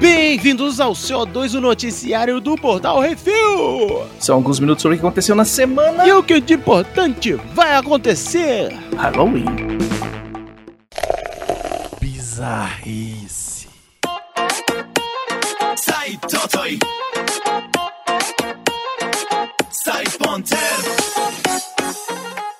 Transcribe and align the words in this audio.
Bem-vindos 0.00 0.80
ao 0.80 0.92
CO2, 0.92 1.56
o 1.56 1.60
noticiário 1.60 2.40
do 2.40 2.56
Portal 2.56 3.00
Refil! 3.00 4.04
São 4.18 4.36
alguns 4.36 4.60
minutos 4.60 4.82
sobre 4.82 4.96
o 4.96 5.00
que 5.00 5.06
aconteceu 5.06 5.34
na 5.34 5.44
semana. 5.44 6.06
E 6.06 6.12
o 6.12 6.22
que 6.22 6.40
de 6.40 6.54
importante 6.54 7.32
vai 7.54 7.74
acontecer? 7.74 8.70
Halloween. 8.96 9.46
Bizarrice. 12.00 13.68
Sai 15.76 16.18
Totoi 16.18 16.78
Sai 19.70 20.04
Ponter 20.18 20.58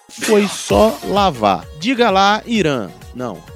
Foi 0.09 0.49
só 0.49 0.97
lavar. 1.05 1.67
Diga 1.79 2.11
lá, 2.11 2.43
Irã. 2.47 2.89
Não. 3.15 3.54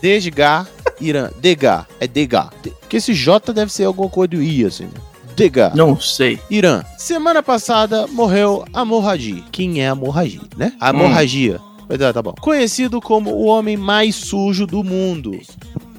Desgar, 0.00 0.66
Irã. 1.00 1.30
Degar. 1.40 1.86
É 2.00 2.06
degar. 2.06 2.50
De- 2.62 2.70
Porque 2.70 2.96
esse 2.98 3.14
J 3.14 3.52
deve 3.52 3.72
ser 3.72 3.84
alguma 3.84 4.08
coisa 4.08 4.28
do 4.30 4.42
I, 4.42 4.64
assim. 4.64 4.88
Degar. 5.34 5.74
Não 5.76 6.00
sei. 6.00 6.38
Irã. 6.50 6.82
Semana 6.96 7.42
passada 7.42 8.06
morreu 8.06 8.64
Amorragi. 8.72 9.44
Quem 9.52 9.82
é 9.82 9.88
Amorragi, 9.88 10.40
né? 10.56 10.72
A 10.80 10.90
Hum. 10.90 10.92
é, 11.88 12.12
tá 12.12 12.22
bom. 12.22 12.34
Conhecido 12.40 13.00
como 13.00 13.30
o 13.30 13.44
homem 13.44 13.76
mais 13.76 14.14
sujo 14.16 14.66
do 14.66 14.82
mundo. 14.82 15.38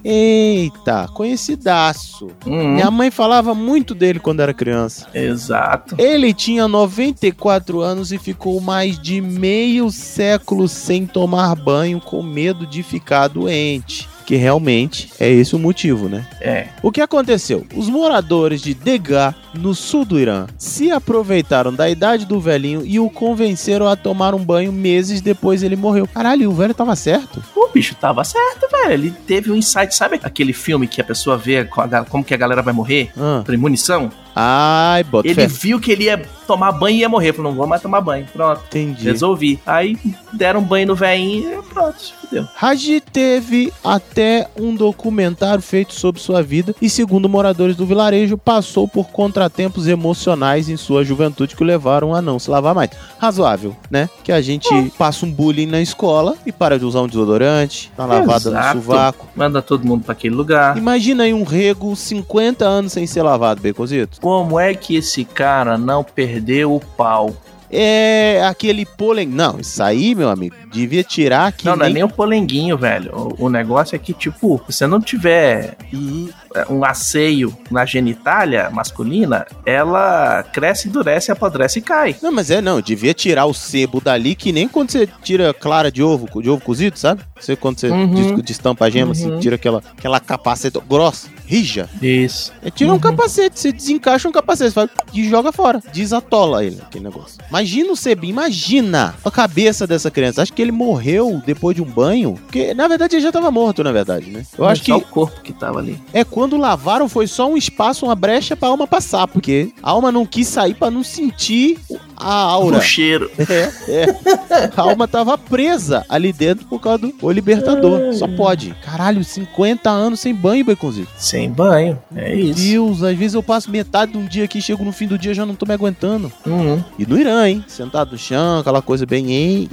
Eita, 0.04 1.08
conhecidaço. 1.14 2.28
Hum, 2.46 2.74
Minha 2.74 2.90
mãe 2.90 3.10
falava 3.10 3.54
muito 3.54 3.94
dele 3.94 4.18
quando 4.18 4.40
era 4.40 4.54
criança. 4.54 5.06
Exato. 5.14 5.94
Ele 5.98 6.32
tinha 6.32 6.66
94 6.68 7.80
anos 7.80 8.12
e 8.12 8.18
ficou 8.18 8.60
mais 8.60 8.98
de 8.98 9.20
meio 9.20 9.90
século 9.90 10.68
sem 10.68 11.06
tomar 11.06 11.54
banho 11.54 12.00
com 12.00 12.22
medo 12.22 12.66
de 12.66 12.82
ficar 12.82 13.28
doente. 13.28 14.08
Que 14.28 14.36
realmente 14.36 15.10
é 15.18 15.30
esse 15.30 15.56
o 15.56 15.58
motivo, 15.58 16.06
né? 16.06 16.26
É. 16.38 16.66
O 16.82 16.92
que 16.92 17.00
aconteceu? 17.00 17.64
Os 17.74 17.88
moradores 17.88 18.60
de 18.60 18.74
Degar, 18.74 19.34
no 19.54 19.74
sul 19.74 20.04
do 20.04 20.20
Irã, 20.20 20.46
se 20.58 20.90
aproveitaram 20.90 21.72
da 21.72 21.88
idade 21.88 22.26
do 22.26 22.38
velhinho 22.38 22.82
e 22.84 23.00
o 23.00 23.08
convenceram 23.08 23.88
a 23.88 23.96
tomar 23.96 24.34
um 24.34 24.44
banho 24.44 24.70
meses 24.70 25.22
depois 25.22 25.62
ele 25.62 25.76
morreu. 25.76 26.06
Caralho, 26.06 26.50
o 26.50 26.52
velho 26.52 26.74
tava 26.74 26.94
certo? 26.94 27.42
O 27.56 27.68
bicho 27.72 27.94
tava 27.94 28.22
certo, 28.22 28.68
velho. 28.70 28.92
Ele 28.92 29.10
teve 29.26 29.50
um 29.50 29.56
insight. 29.56 29.94
Sabe 29.94 30.20
aquele 30.22 30.52
filme 30.52 30.86
que 30.86 31.00
a 31.00 31.04
pessoa 31.04 31.38
vê 31.38 31.64
com 31.64 31.80
a 31.80 31.86
ga- 31.86 32.04
como 32.04 32.22
que 32.22 32.34
a 32.34 32.36
galera 32.36 32.60
vai 32.60 32.74
morrer? 32.74 33.10
Ah. 33.16 33.40
Premonição? 33.46 34.10
Ai, 34.40 35.02
bota 35.02 35.26
Ele 35.26 35.48
viu 35.48 35.80
que 35.80 35.90
ele 35.90 36.04
ia 36.04 36.22
tomar 36.46 36.70
banho 36.70 36.96
e 36.96 37.00
ia 37.00 37.08
morrer. 37.08 37.32
Falou, 37.32 37.50
não 37.50 37.58
vou 37.58 37.66
mais 37.66 37.82
tomar 37.82 38.00
banho. 38.00 38.24
Pronto. 38.32 38.62
Entendi. 38.68 39.04
Resolvi. 39.04 39.58
Aí 39.66 39.98
deram 40.32 40.62
banho 40.62 40.86
no 40.86 40.94
velhinho 40.94 41.58
e 41.58 41.62
pronto, 41.62 41.96
fudeu. 42.20 42.46
Haji 42.60 43.00
teve 43.00 43.72
até 43.82 44.46
um 44.56 44.76
documentário 44.76 45.60
feito 45.60 45.92
sobre 45.92 46.22
sua 46.22 46.40
vida 46.40 46.72
e, 46.80 46.88
segundo 46.88 47.28
moradores 47.28 47.74
do 47.74 47.84
vilarejo, 47.84 48.38
passou 48.38 48.86
por 48.86 49.08
contratempos 49.08 49.88
emocionais 49.88 50.68
em 50.68 50.76
sua 50.76 51.02
juventude 51.02 51.56
que 51.56 51.62
o 51.62 51.66
levaram 51.66 52.14
a 52.14 52.22
não 52.22 52.38
se 52.38 52.48
lavar 52.48 52.76
mais. 52.76 52.90
Razoável, 53.18 53.76
né? 53.90 54.08
Que 54.22 54.30
a 54.30 54.40
gente 54.40 54.68
passa 54.96 55.26
um 55.26 55.32
bullying 55.32 55.66
na 55.66 55.80
escola 55.80 56.36
e 56.46 56.52
para 56.52 56.78
de 56.78 56.84
usar 56.84 57.02
um 57.02 57.08
desodorante, 57.08 57.90
tá 57.96 58.06
lavada 58.06 58.50
Exato. 58.50 58.76
no 58.76 58.82
sovaco. 58.84 59.28
Manda 59.34 59.60
todo 59.60 59.84
mundo 59.84 60.04
pra 60.04 60.12
aquele 60.12 60.36
lugar. 60.36 60.78
Imagina 60.78 61.24
aí 61.24 61.34
um 61.34 61.42
rego 61.42 61.96
50 61.96 62.64
anos 62.64 62.92
sem 62.92 63.04
ser 63.04 63.22
lavado, 63.22 63.60
Becozito. 63.60 64.20
Como 64.28 64.60
é 64.60 64.74
que 64.74 64.94
esse 64.96 65.24
cara 65.24 65.78
não 65.78 66.04
perdeu 66.04 66.74
o 66.74 66.80
pau? 66.80 67.34
É 67.70 68.42
aquele 68.48 68.86
pólen. 68.86 69.28
Não, 69.28 69.60
isso 69.60 69.82
aí, 69.82 70.14
meu 70.14 70.30
amigo, 70.30 70.54
devia 70.72 71.04
tirar 71.04 71.52
que 71.52 71.66
não, 71.66 71.76
não 71.76 71.82
é 71.84 71.88
nem... 71.88 71.94
nem 71.96 72.02
o 72.04 72.08
polenguinho, 72.08 72.78
velho. 72.78 73.10
O, 73.38 73.44
o 73.46 73.48
negócio 73.50 73.94
é 73.94 73.98
que, 73.98 74.14
tipo, 74.14 74.58
se 74.68 74.72
você 74.78 74.86
não 74.86 75.00
tiver 75.00 75.76
Uhum. 75.92 76.30
um 76.70 76.84
asseio 76.84 77.54
na 77.70 77.84
genitália 77.84 78.70
masculina, 78.70 79.46
ela 79.66 80.42
cresce, 80.44 80.88
endurece, 80.88 81.30
apodrece 81.30 81.78
e 81.78 81.82
cai. 81.82 82.16
Não, 82.22 82.32
mas 82.32 82.50
é 82.50 82.60
não, 82.62 82.80
devia 82.80 83.12
tirar 83.12 83.44
o 83.44 83.52
sebo 83.54 84.00
dali, 84.00 84.34
que 84.34 84.50
nem 84.50 84.66
quando 84.66 84.90
você 84.90 85.06
tira 85.22 85.52
clara 85.52 85.90
de 85.92 86.02
ovo, 86.02 86.40
de 86.42 86.48
ovo 86.48 86.62
cozido, 86.62 86.98
sabe? 86.98 87.20
Você 87.38 87.54
quando 87.54 87.78
você 87.80 87.88
Uhum. 87.90 88.14
des- 88.14 88.44
destampa 88.44 88.86
a 88.86 88.90
gema, 88.90 89.12
Uhum. 89.14 89.40
tira 89.40 89.56
aquela, 89.56 89.82
aquela 89.96 90.18
capacete 90.20 90.80
grossa, 90.88 91.28
rija. 91.48 91.88
Isso. 92.02 92.52
É, 92.62 92.70
tira 92.70 92.90
um 92.90 92.94
Uhum. 92.94 93.00
capacete, 93.00 93.58
você 93.58 93.72
desencaixa 93.72 94.28
um 94.28 94.32
capacete, 94.32 94.72
faz, 94.72 94.90
e 95.14 95.26
joga 95.28 95.50
fora. 95.50 95.80
Desatola 95.92 96.62
ele, 96.64 96.78
aquele 96.82 97.04
negócio. 97.04 97.38
Imagina 97.48 97.90
o 97.92 97.96
sebinho, 97.96 98.32
imagina 98.32 99.14
a 99.24 99.30
cabeça 99.30 99.86
dessa 99.86 100.10
criança. 100.10 100.42
Acho 100.42 100.52
que 100.52 100.60
ele 100.60 100.72
morreu 100.72 101.40
depois 101.46 101.74
de 101.74 101.80
um 101.82 101.86
banho, 101.86 102.34
porque 102.34 102.74
na 102.74 102.86
verdade 102.86 103.16
ele 103.16 103.22
já 103.22 103.32
tava 103.32 103.50
morto, 103.50 103.82
na 103.82 103.92
verdade, 103.92 104.30
né? 104.30 104.44
Eu 104.58 104.66
acho 104.66 104.82
que 104.82 104.90
Só 104.92 104.98
o 104.98 105.00
corpo 105.00 105.40
que 105.40 105.52
tava 105.52 105.78
ali. 105.78 105.98
é 106.12 106.22
quando 106.22 106.56
lavaram 106.58 107.08
foi 107.08 107.26
só 107.26 107.48
um 107.50 107.56
espaço, 107.56 108.04
uma 108.04 108.14
brecha 108.14 108.54
pra 108.54 108.68
alma 108.68 108.86
passar, 108.86 109.26
porque 109.26 109.72
a 109.82 109.90
alma 109.90 110.12
não 110.12 110.26
quis 110.26 110.46
sair 110.48 110.74
pra 110.74 110.90
não 110.90 111.02
sentir 111.02 111.78
a 112.16 112.32
aura. 112.34 112.76
O 112.78 112.80
cheiro. 112.82 113.30
É, 113.48 113.72
é. 113.88 114.70
A 114.76 114.82
alma 114.82 115.08
tava 115.08 115.38
presa 115.38 116.04
ali 116.08 116.32
dentro 116.32 116.66
por 116.66 116.80
causa 116.80 116.98
do 116.98 117.14
o 117.22 117.30
libertador. 117.30 118.12
Só 118.12 118.26
pode. 118.28 118.74
Caralho, 118.84 119.24
50 119.24 119.88
anos 119.88 120.20
sem 120.20 120.34
banho, 120.34 120.64
Baconzito 120.64 121.08
sem 121.38 121.50
banho. 121.50 121.98
É 122.14 122.34
Meu 122.34 122.50
isso. 122.50 122.60
Deus, 122.60 123.02
às 123.02 123.16
vezes 123.16 123.34
eu 123.34 123.42
passo 123.42 123.70
metade 123.70 124.12
de 124.12 124.18
um 124.18 124.26
dia 124.26 124.44
aqui, 124.44 124.60
chego 124.60 124.84
no 124.84 124.92
fim 124.92 125.06
do 125.06 125.16
dia 125.16 125.32
já 125.32 125.46
não 125.46 125.54
tô 125.54 125.64
me 125.64 125.72
aguentando. 125.72 126.32
Uhum. 126.44 126.82
E 126.98 127.06
no 127.06 127.18
Irã, 127.18 127.48
hein? 127.48 127.64
Sentado 127.68 128.12
no 128.12 128.18
chão, 128.18 128.58
aquela 128.58 128.82
coisa 128.82 129.06
bem. 129.06 129.68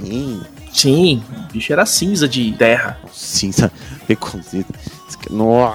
Sim, 0.72 1.22
o 1.48 1.52
bicho 1.52 1.72
era 1.72 1.84
cinza 1.84 2.28
de 2.28 2.52
terra. 2.52 2.98
Cinza, 3.12 3.72
reconhecido. 4.06 4.66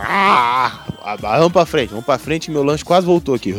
Ah, 0.07 0.85
ah, 1.03 1.15
vamos 1.19 1.51
pra 1.51 1.65
frente, 1.65 1.89
vamos 1.89 2.05
pra 2.05 2.17
frente, 2.17 2.49
meu 2.49 2.63
lanche 2.63 2.85
quase 2.85 3.05
voltou 3.05 3.35
aqui. 3.35 3.53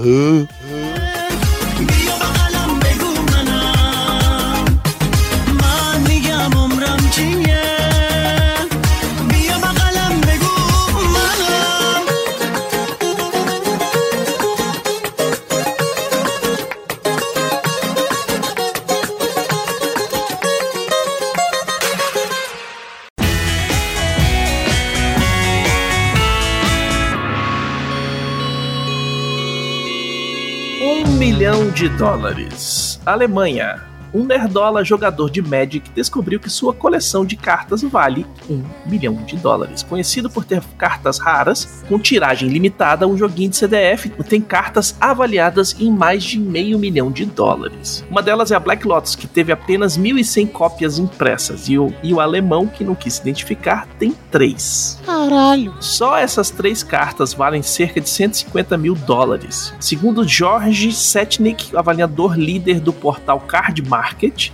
De 31.82 31.88
dólares. 31.96 33.00
Alemanha. 33.04 33.91
Um 34.14 34.24
nerdola 34.24 34.84
jogador 34.84 35.30
de 35.30 35.40
Magic 35.40 35.90
descobriu 35.94 36.38
que 36.38 36.50
sua 36.50 36.74
coleção 36.74 37.24
de 37.24 37.36
cartas 37.36 37.82
vale 37.82 38.26
um 38.48 38.62
milhão 38.84 39.14
de 39.24 39.36
dólares. 39.36 39.82
Conhecido 39.82 40.28
por 40.28 40.44
ter 40.44 40.62
cartas 40.76 41.18
raras, 41.18 41.82
com 41.88 41.98
tiragem 41.98 42.48
limitada, 42.48 43.08
o 43.08 43.16
joguinho 43.16 43.50
de 43.50 43.56
CDF 43.56 44.10
tem 44.28 44.40
cartas 44.40 44.96
avaliadas 45.00 45.76
em 45.78 45.90
mais 45.90 46.24
de 46.24 46.38
meio 46.38 46.78
milhão 46.78 47.10
de 47.10 47.24
dólares. 47.24 48.04
Uma 48.10 48.22
delas 48.22 48.50
é 48.50 48.54
a 48.54 48.60
Black 48.60 48.86
Lotus, 48.86 49.14
que 49.14 49.26
teve 49.26 49.52
apenas 49.52 49.98
1.100 49.98 50.48
cópias 50.48 50.98
impressas, 50.98 51.68
e 51.68 51.78
o, 51.78 51.92
e 52.02 52.14
o 52.14 52.20
alemão, 52.20 52.66
que 52.66 52.84
não 52.84 52.94
quis 52.94 53.14
se 53.14 53.20
identificar, 53.20 53.86
tem 53.98 54.14
três. 54.30 54.98
Caralho. 55.04 55.74
Só 55.80 56.16
essas 56.16 56.50
três 56.50 56.82
cartas 56.82 57.34
valem 57.34 57.62
cerca 57.62 58.00
de 58.00 58.08
150 58.08 58.76
mil 58.78 58.94
dólares. 58.94 59.74
Segundo 59.78 60.26
George 60.26 60.92
Setnik, 60.92 61.76
avaliador 61.76 62.36
líder 62.36 62.80
do 62.80 62.92
portal 62.92 63.40
Card 63.40 63.82
Market, 63.82 64.01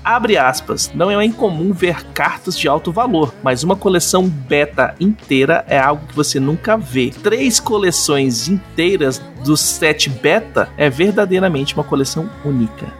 abre 0.05 0.37
aspas, 0.37 0.91
não 0.95 1.11
é 1.11 1.25
incomum 1.25 1.73
ver 1.73 2.05
cartas 2.13 2.59
de 2.59 2.69
alto 2.69 2.93
valor, 2.93 3.35
mas 3.43 3.63
uma 3.63 3.77
coleção 3.77 4.29
beta 4.29 4.95
inteira 5.01 5.65
é 5.69 5.79
algo 5.79 6.07
que 6.07 6.15
você 6.15 6.39
nunca 6.39 6.77
vê. 6.77 7.11
Três 7.23 7.61
coleções 7.61 8.49
inteiras 8.49 9.23
do 9.45 9.57
set 9.57 10.09
beta 10.11 10.69
é 10.77 10.91
verdadeiramente 10.91 11.75
uma 11.75 11.85
coleção 11.85 12.29
única. 12.45 12.93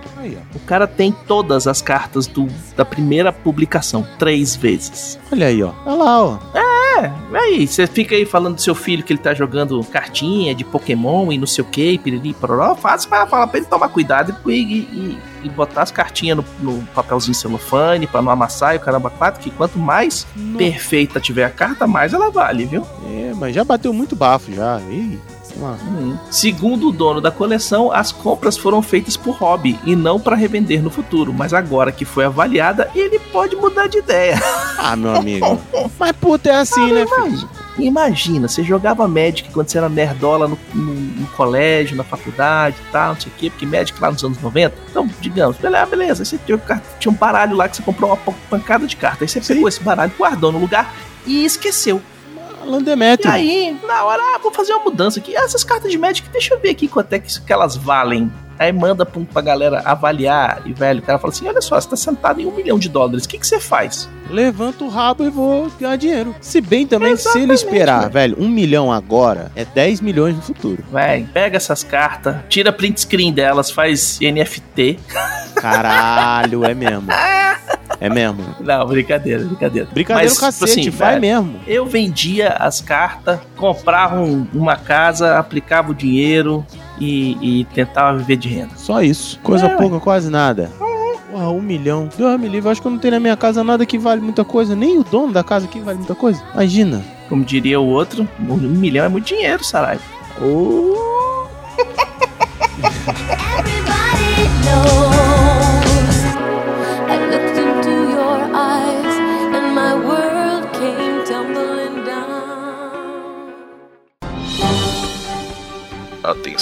O 0.55 0.59
cara 0.61 0.87
tem 0.87 1.13
todas 1.27 1.67
as 1.67 1.81
cartas 1.81 2.27
do, 2.27 2.47
da 2.77 2.85
primeira 2.85 3.33
publicação, 3.33 4.07
três 4.19 4.55
vezes. 4.55 5.19
Olha 5.33 5.47
aí, 5.47 5.63
ó. 5.63 5.73
Olha 5.87 5.97
lá, 5.97 6.23
ó. 6.23 6.39
É, 6.55 6.68
aí, 7.35 7.67
você 7.67 7.87
fica 7.87 8.15
aí 8.15 8.25
falando 8.25 8.57
do 8.57 8.61
seu 8.61 8.75
filho 8.75 9.03
que 9.03 9.13
ele 9.13 9.21
tá 9.21 9.35
jogando 9.35 9.83
cartinha 9.85 10.55
de 10.55 10.65
Pokémon 10.65 11.33
e 11.33 11.39
não 11.39 11.47
sei 11.47 11.63
o 11.63 11.67
que, 11.67 11.99
piriri, 11.99 12.35
pororó, 12.35 12.75
faz 12.75 13.07
para 13.07 13.27
falar 13.27 13.47
pra 13.47 13.59
ele 13.59 13.67
tomar 13.67 13.89
cuidado 13.89 14.35
e, 14.47 14.53
e, 14.53 15.19
e 15.45 15.49
botar 15.49 15.83
as 15.83 15.91
cartinhas 15.91 16.37
no, 16.37 16.45
no 16.61 16.83
papelzinho 16.89 17.35
celofane 17.35 18.07
pra 18.07 18.23
não 18.23 18.31
amassar 18.31 18.75
e 18.75 18.79
o 18.79 18.81
caramba 18.81 19.11
quatro, 19.11 19.41
que 19.41 19.51
quanto 19.51 19.79
mais 19.79 20.27
perfeita 20.57 21.21
tiver 21.21 21.45
a 21.45 21.51
carta, 21.51 21.87
mais 21.87 22.13
ela 22.13 22.31
vale, 22.31 22.65
viu? 22.65 22.87
É, 23.07 23.33
mas 23.35 23.55
já 23.55 23.65
bateu 23.65 23.93
muito 23.93 24.17
bafo 24.17 24.53
já. 24.53 24.81
Ih, 24.91 25.19
Hum. 25.57 26.17
Segundo 26.31 26.89
o 26.89 26.93
dono 26.93 27.21
da 27.21 27.31
coleção, 27.31 27.93
as 27.93 28.13
compras 28.13 28.57
foram 28.57 28.83
feitas 28.83 29.17
por 29.17 29.37
hobby 29.37 29.79
e 29.85 29.97
não 29.97 30.21
para 30.21 30.37
revender 30.37 30.83
no 30.83 30.91
futuro, 30.91 31.33
mas 31.33 31.53
agora 31.53 31.93
que 31.93 32.05
foi 32.05 32.25
avaliada, 32.25 32.91
ele 32.95 33.19
pode 33.19 33.57
mudar 33.57 33.87
de 33.87 33.99
ideia. 33.99 34.39
Ah, 34.81 34.95
meu 34.95 35.15
amigo. 35.15 35.61
Mas 35.99 36.13
puta, 36.13 36.51
é 36.51 36.55
assim, 36.55 36.93
né, 36.93 37.05
filho? 37.05 37.49
Imagina, 37.79 38.49
você 38.49 38.63
jogava 38.63 39.07
Magic 39.07 39.51
quando 39.51 39.69
você 39.69 39.79
era 39.79 39.89
nerdola 39.89 40.49
no, 40.49 40.59
no, 40.73 40.95
no 40.95 41.27
colégio, 41.29 41.97
na 41.97 42.05
faculdade 42.05 42.77
e 42.81 42.93
tal, 42.93 43.15
não 43.15 43.21
sei 43.21 43.31
o 43.31 43.35
quê, 43.37 43.51
porque 43.51 43.67
Magic 43.67 44.01
lá 44.01 44.11
nos 44.11 44.23
anos 44.25 44.41
90. 44.41 44.75
Então, 44.91 45.09
digamos, 45.21 45.57
beleza, 45.57 45.87
beleza. 45.87 46.23
Aí 46.23 46.27
você 46.27 46.39
tinha, 46.39 46.83
tinha 46.99 47.13
um 47.13 47.15
baralho 47.15 47.57
lá 47.57 47.69
que 47.69 47.77
você 47.77 47.83
comprou 47.83 48.11
uma 48.11 48.35
pancada 48.51 48.87
de 48.87 48.97
carta. 48.97 49.25
Aí 49.25 49.29
você 49.29 49.43
Sim. 49.43 49.55
pegou 49.55 49.69
esse 49.69 49.81
baralho, 49.81 50.13
guardou 50.17 50.51
no 50.51 50.59
lugar 50.59 50.95
e 51.27 51.45
esqueceu. 51.45 52.01
E 52.69 52.71
Landemetro. 52.71 53.31
aí, 53.31 53.77
na 53.87 54.05
hora, 54.05 54.23
ah, 54.23 54.39
vou 54.39 54.53
fazer 54.53 54.73
uma 54.75 54.85
mudança 54.85 55.19
aqui. 55.19 55.35
Essas 55.35 55.65
cartas 55.65 55.91
de 55.91 55.99
Magic, 55.99 56.29
deixa 56.29 56.55
eu 56.55 56.61
ver 56.61 56.71
aqui 56.71 56.87
quanto 56.87 57.13
é 57.15 57.19
que 57.19 57.53
elas 57.53 57.77
valem. 57.77 58.31
Aí 58.59 58.73
manda 58.73 59.07
pra, 59.07 59.21
pra 59.33 59.43
galera 59.43 59.83
avaliar. 59.85 60.63
E, 60.67 60.73
velho, 60.73 61.01
o 61.01 61.03
cara 61.03 61.19
fala 61.19 61.33
assim: 61.33 61.47
olha 61.47 61.61
só, 61.61 61.81
você 61.81 61.89
tá 61.89 61.97
sentado 61.97 62.41
em 62.41 62.47
um 62.47 62.53
milhão 62.55 62.79
de 62.79 62.89
dólares. 62.89 63.25
O 63.25 63.29
que, 63.29 63.39
que 63.39 63.47
você 63.47 63.61
faz? 63.61 64.09
Levanta 64.31 64.85
o 64.85 64.89
rabo 64.89 65.25
e 65.25 65.31
vou 65.31 65.71
ganhar 65.81 65.97
dinheiro. 65.97 66.35
Se 66.41 66.61
bem 66.61 66.87
também 66.87 67.15
que 67.15 67.23
se 67.23 67.29
ele 67.39 67.53
Exatamente, 67.53 67.65
esperar, 67.65 68.01
velho. 68.11 68.37
velho, 68.37 68.37
um 68.41 68.49
milhão 68.49 68.93
agora, 68.93 69.51
é 69.57 69.65
10 69.65 70.01
milhões 70.03 70.37
no 70.37 70.43
futuro. 70.43 70.85
Véi, 70.93 71.27
pega 71.33 71.57
essas 71.57 71.83
cartas, 71.83 72.37
tira 72.49 72.71
print 72.73 73.01
screen 73.01 73.33
delas, 73.33 73.71
faz 73.71 74.19
NFT. 74.21 74.99
Caralho, 75.55 76.65
é 76.65 76.75
mesmo. 76.75 77.09
É 78.01 78.09
mesmo. 78.09 78.45
Não, 78.61 78.87
brincadeira, 78.87 79.43
brincadeira. 79.45 79.89
Brincadeira 79.93 80.29
Mas, 80.31 80.39
o 80.39 80.41
cacete, 80.41 80.71
assim, 80.83 80.91
vai 80.91 81.19
velho, 81.19 81.21
mesmo. 81.21 81.61
Eu 81.67 81.85
vendia 81.85 82.51
as 82.51 82.81
cartas, 82.81 83.41
comprava 83.57 84.21
um- 84.21 84.47
uma 84.55 84.77
casa, 84.77 85.37
aplicava 85.37 85.91
o 85.91 85.95
dinheiro 85.95 86.65
e, 87.01 87.61
e 87.61 87.65
tentava 87.67 88.19
viver 88.19 88.37
de 88.37 88.49
renda. 88.49 88.73
Só 88.77 89.03
isso. 89.03 89.39
Coisa 89.43 89.67
É, 89.67 89.77
pouca, 89.77 90.01
quase 90.01 90.31
nada. 90.31 90.71
Porra, 91.31 91.51
um 91.51 91.61
milhão. 91.61 92.09
Deus 92.17 92.41
me 92.41 92.49
livre, 92.49 92.69
eu 92.69 92.73
acho 92.73 92.81
que 92.81 92.87
eu 92.87 92.93
não 92.93 92.99
tenho 92.99 93.15
na 93.15 93.21
minha 93.21 93.37
casa 93.37 93.63
nada 93.63 93.85
que 93.85 93.99
vale 93.99 94.21
muita 94.21 94.45
coisa. 94.45 94.75
Nem 94.75 94.99
o 94.99 95.05
dono 95.05 95.33
da 95.33 95.45
casa 95.45 95.67
aqui 95.67 95.81
vale 95.81 95.99
muita 95.99 96.15
coisa. 96.15 96.43
Imagina. 96.55 97.03
Como 97.29 97.45
diria 97.45 97.79
o 97.79 97.87
outro, 97.87 98.27
um 98.41 98.57
milhão 98.57 99.05
é 99.05 99.09
muito 99.09 99.27
dinheiro, 99.27 99.63
Saraiva. 99.63 100.03
Everybody 103.59 104.49
knows. 104.65 105.18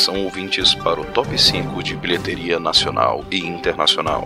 Atenção 0.06 0.24
ouvintes 0.24 0.72
para 0.72 1.00
o 1.00 1.04
top 1.04 1.36
5 1.36 1.82
de 1.82 1.96
bilheteria 1.96 2.60
nacional 2.60 3.24
e 3.28 3.38
internacional. 3.38 4.24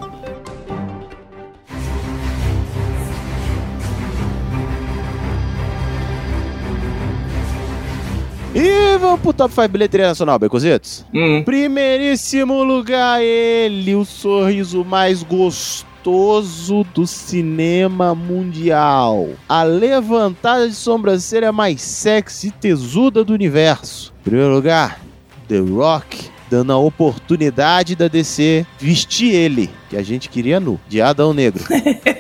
E 8.55 8.99
vamos 8.99 9.21
pro 9.21 9.32
top 9.32 9.55
5 9.55 9.69
bilheteria 9.69 10.09
nacional, 10.09 10.38
Becozitos. 10.38 11.06
Hum, 11.15 11.43
Primeiríssimo 11.44 12.62
lugar, 12.62 13.23
ele, 13.23 13.94
o 13.94 14.05
sorriso 14.05 14.85
mais 14.85 15.23
gostoso 15.23 16.85
do 16.93 17.06
cinema 17.06 18.15
mundial. 18.15 19.31
A 19.49 19.62
levantada 19.62 20.69
de 20.69 20.75
sobrancelha 20.75 21.50
mais 21.50 21.81
sexy 21.81 22.49
e 22.49 22.50
tesuda 22.50 23.25
do 23.25 23.33
universo. 23.33 24.12
Primeiro 24.23 24.53
lugar, 24.53 25.00
The 25.50 25.58
Rock, 25.58 26.31
dando 26.49 26.73
a 26.73 26.79
oportunidade 26.79 27.97
da 27.97 28.06
DC 28.06 28.64
vestir 28.79 29.35
ele, 29.35 29.69
que 29.88 29.97
a 29.97 30.02
gente 30.02 30.29
queria 30.29 30.61
nu, 30.61 30.79
de 30.88 31.02
Adão 31.02 31.35
Negro. 31.35 31.64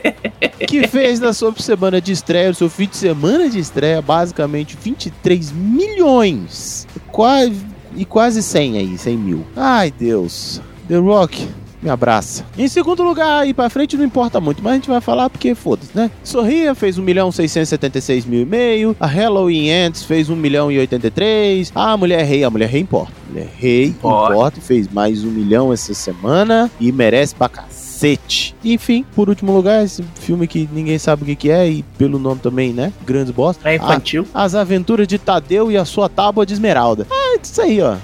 que 0.66 0.88
fez 0.88 1.20
na 1.20 1.32
sua 1.32 1.54
semana 1.56 2.00
de 2.00 2.10
estreia, 2.10 2.50
o 2.50 2.54
seu 2.56 2.68
fim 2.68 2.88
de 2.88 2.96
semana 2.96 3.48
de 3.48 3.60
estreia, 3.60 4.02
basicamente 4.02 4.76
23 4.82 5.52
milhões. 5.52 6.88
Quase, 7.12 7.64
e 7.94 8.04
quase 8.04 8.42
100 8.42 8.78
aí, 8.78 8.98
100 8.98 9.16
mil. 9.16 9.46
Ai, 9.54 9.94
Deus. 9.96 10.60
The 10.88 10.96
Rock, 10.96 11.46
me 11.82 11.88
abraça. 11.90 12.44
Em 12.58 12.68
segundo 12.68 13.02
lugar, 13.02 13.40
aí 13.42 13.54
pra 13.54 13.70
frente 13.70 13.96
não 13.96 14.04
importa 14.04 14.40
muito, 14.40 14.62
mas 14.62 14.72
a 14.72 14.76
gente 14.76 14.88
vai 14.88 15.00
falar 15.00 15.30
porque 15.30 15.54
foda-se, 15.54 15.90
né? 15.94 16.10
Sorria 16.22 16.74
fez 16.74 16.98
1 16.98 17.02
milhão 17.02 17.32
676 17.32 18.24
mil 18.26 18.42
e 18.42 18.44
meio. 18.44 18.96
A 19.00 19.06
Halloween 19.06 19.70
Ants 19.70 20.02
fez 20.04 20.28
1 20.28 20.36
milhão 20.36 20.70
e 20.70 20.78
83. 20.78 21.72
A 21.74 21.96
Mulher 21.96 22.24
Rei, 22.24 22.44
a 22.44 22.50
Mulher 22.50 22.68
Rei 22.68 22.80
importa. 22.82 23.12
Mulher 23.28 23.48
Rei 23.56 23.84
Importa. 23.86 24.32
importa, 24.34 24.60
fez 24.60 24.88
mais 24.88 25.24
1 25.24 25.28
milhão 25.30 25.72
essa 25.72 25.94
semana 25.94 26.70
e 26.80 26.90
merece 26.92 27.34
pra 27.34 27.48
cacete. 27.48 28.54
Enfim, 28.64 29.04
por 29.14 29.28
último 29.28 29.52
lugar, 29.52 29.84
esse 29.84 30.02
filme 30.14 30.46
que 30.46 30.68
ninguém 30.72 30.98
sabe 30.98 31.22
o 31.22 31.26
que, 31.26 31.36
que 31.36 31.50
é 31.50 31.68
e 31.68 31.82
pelo 31.98 32.18
nome 32.18 32.40
também, 32.40 32.72
né? 32.72 32.92
Grandes 33.06 33.30
bosta. 33.32 33.68
é 33.68 33.76
infantil. 33.76 34.26
As 34.34 34.54
Aventuras 34.54 35.06
de 35.06 35.18
Tadeu 35.18 35.70
e 35.70 35.76
a 35.76 35.84
sua 35.84 36.08
tábua 36.08 36.44
de 36.46 36.52
esmeralda. 36.54 37.06
Ah, 37.30 37.38
isso 37.42 37.62
aí, 37.62 37.80
ó. 37.80 37.96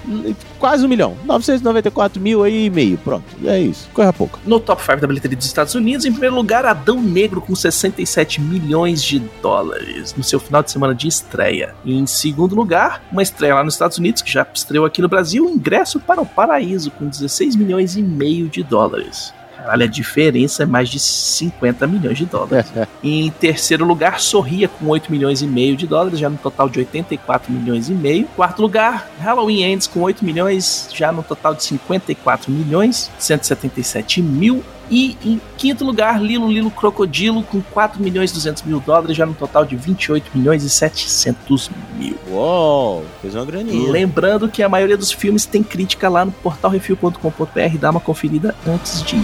Quase 0.59 0.85
um 0.85 0.89
milhão. 0.89 1.17
994 1.25 2.21
mil 2.21 2.43
aí 2.43 2.65
e 2.65 2.69
meio. 2.69 2.97
Pronto. 2.97 3.25
É 3.45 3.59
isso. 3.59 3.89
Corre 3.93 4.11
pouco. 4.13 4.39
No 4.45 4.59
top 4.59 4.81
5 4.81 5.01
da 5.01 5.07
bilheteria 5.07 5.37
dos 5.37 5.45
Estados 5.45 5.75
Unidos, 5.75 6.05
em 6.05 6.11
primeiro 6.11 6.35
lugar, 6.35 6.65
Adão 6.65 7.01
Negro 7.01 7.41
com 7.41 7.55
67 7.55 8.39
milhões 8.41 9.03
de 9.03 9.19
dólares 9.41 10.13
no 10.15 10.23
seu 10.23 10.39
final 10.39 10.63
de 10.63 10.71
semana 10.71 10.95
de 10.95 11.07
estreia. 11.07 11.75
E 11.83 11.93
em 11.93 12.05
segundo 12.05 12.55
lugar, 12.55 13.03
uma 13.11 13.21
estreia 13.21 13.55
lá 13.55 13.63
nos 13.63 13.73
Estados 13.73 13.97
Unidos, 13.97 14.21
que 14.21 14.31
já 14.31 14.45
estreou 14.53 14.85
aqui 14.85 15.01
no 15.01 15.09
Brasil, 15.09 15.49
Ingresso 15.49 15.99
para 15.99 16.21
o 16.21 16.25
Paraíso 16.25 16.91
com 16.91 17.07
16 17.07 17.55
milhões 17.55 17.95
e 17.95 18.01
meio 18.01 18.47
de 18.47 18.63
dólares. 18.63 19.33
Caralho, 19.67 19.83
a 19.83 19.87
diferença 19.87 20.63
é 20.63 20.65
mais 20.65 20.87
de 20.87 20.97
50 20.97 21.85
milhões 21.87 22.17
de 22.17 22.25
dólares. 22.25 22.71
E 23.03 23.25
em 23.25 23.29
terceiro 23.29 23.83
lugar, 23.83 24.21
Sorria 24.21 24.69
com 24.69 24.87
8 24.87 25.11
milhões 25.11 25.41
e 25.41 25.47
meio 25.47 25.75
de 25.75 25.85
dólares, 25.85 26.19
já 26.19 26.29
no 26.29 26.37
total 26.37 26.69
de 26.69 26.79
84 26.79 27.51
milhões 27.51 27.89
e 27.89 27.93
meio. 27.93 28.27
Quarto 28.27 28.61
lugar, 28.61 29.09
Halloween 29.19 29.63
Ends 29.63 29.85
com 29.85 29.99
8 29.99 30.23
milhões, 30.23 30.89
já 30.93 31.11
no 31.11 31.21
total 31.21 31.53
de 31.53 31.63
54 31.65 32.49
milhões, 32.49 33.11
177 33.19 34.21
mil. 34.21 34.63
E 34.89 35.17
em 35.23 35.41
quinto 35.57 35.83
lugar, 35.83 36.21
Lilo 36.21 36.51
Lilo 36.51 36.71
Crocodilo 36.71 37.43
com 37.43 37.61
4 37.61 38.01
milhões 38.01 38.31
e 38.31 38.33
200 38.33 38.63
mil 38.63 38.79
dólares, 38.79 39.15
já 39.15 39.25
no 39.25 39.33
total 39.33 39.65
de 39.65 39.75
28 39.75 40.31
milhões 40.33 40.63
e 40.63 40.69
700 40.69 41.69
mil. 41.97 42.17
Uou, 42.29 43.05
fez 43.21 43.35
uma 43.35 43.45
graninha. 43.45 43.91
Lembrando 43.91 44.47
que 44.47 44.63
a 44.63 44.69
maioria 44.69 44.97
dos 44.97 45.11
filmes 45.11 45.45
tem 45.45 45.63
crítica 45.63 46.07
lá 46.09 46.23
no 46.23 46.31
portalrefil.com.br, 46.31 47.77
dá 47.79 47.89
uma 47.89 47.99
conferida 47.99 48.55
antes 48.65 49.03
de 49.03 49.15
ir 49.17 49.21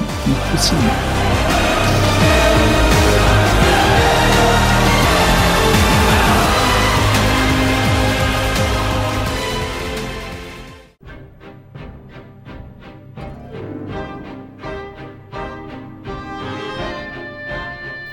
pro 0.49 0.57
cinema. 0.59 1.22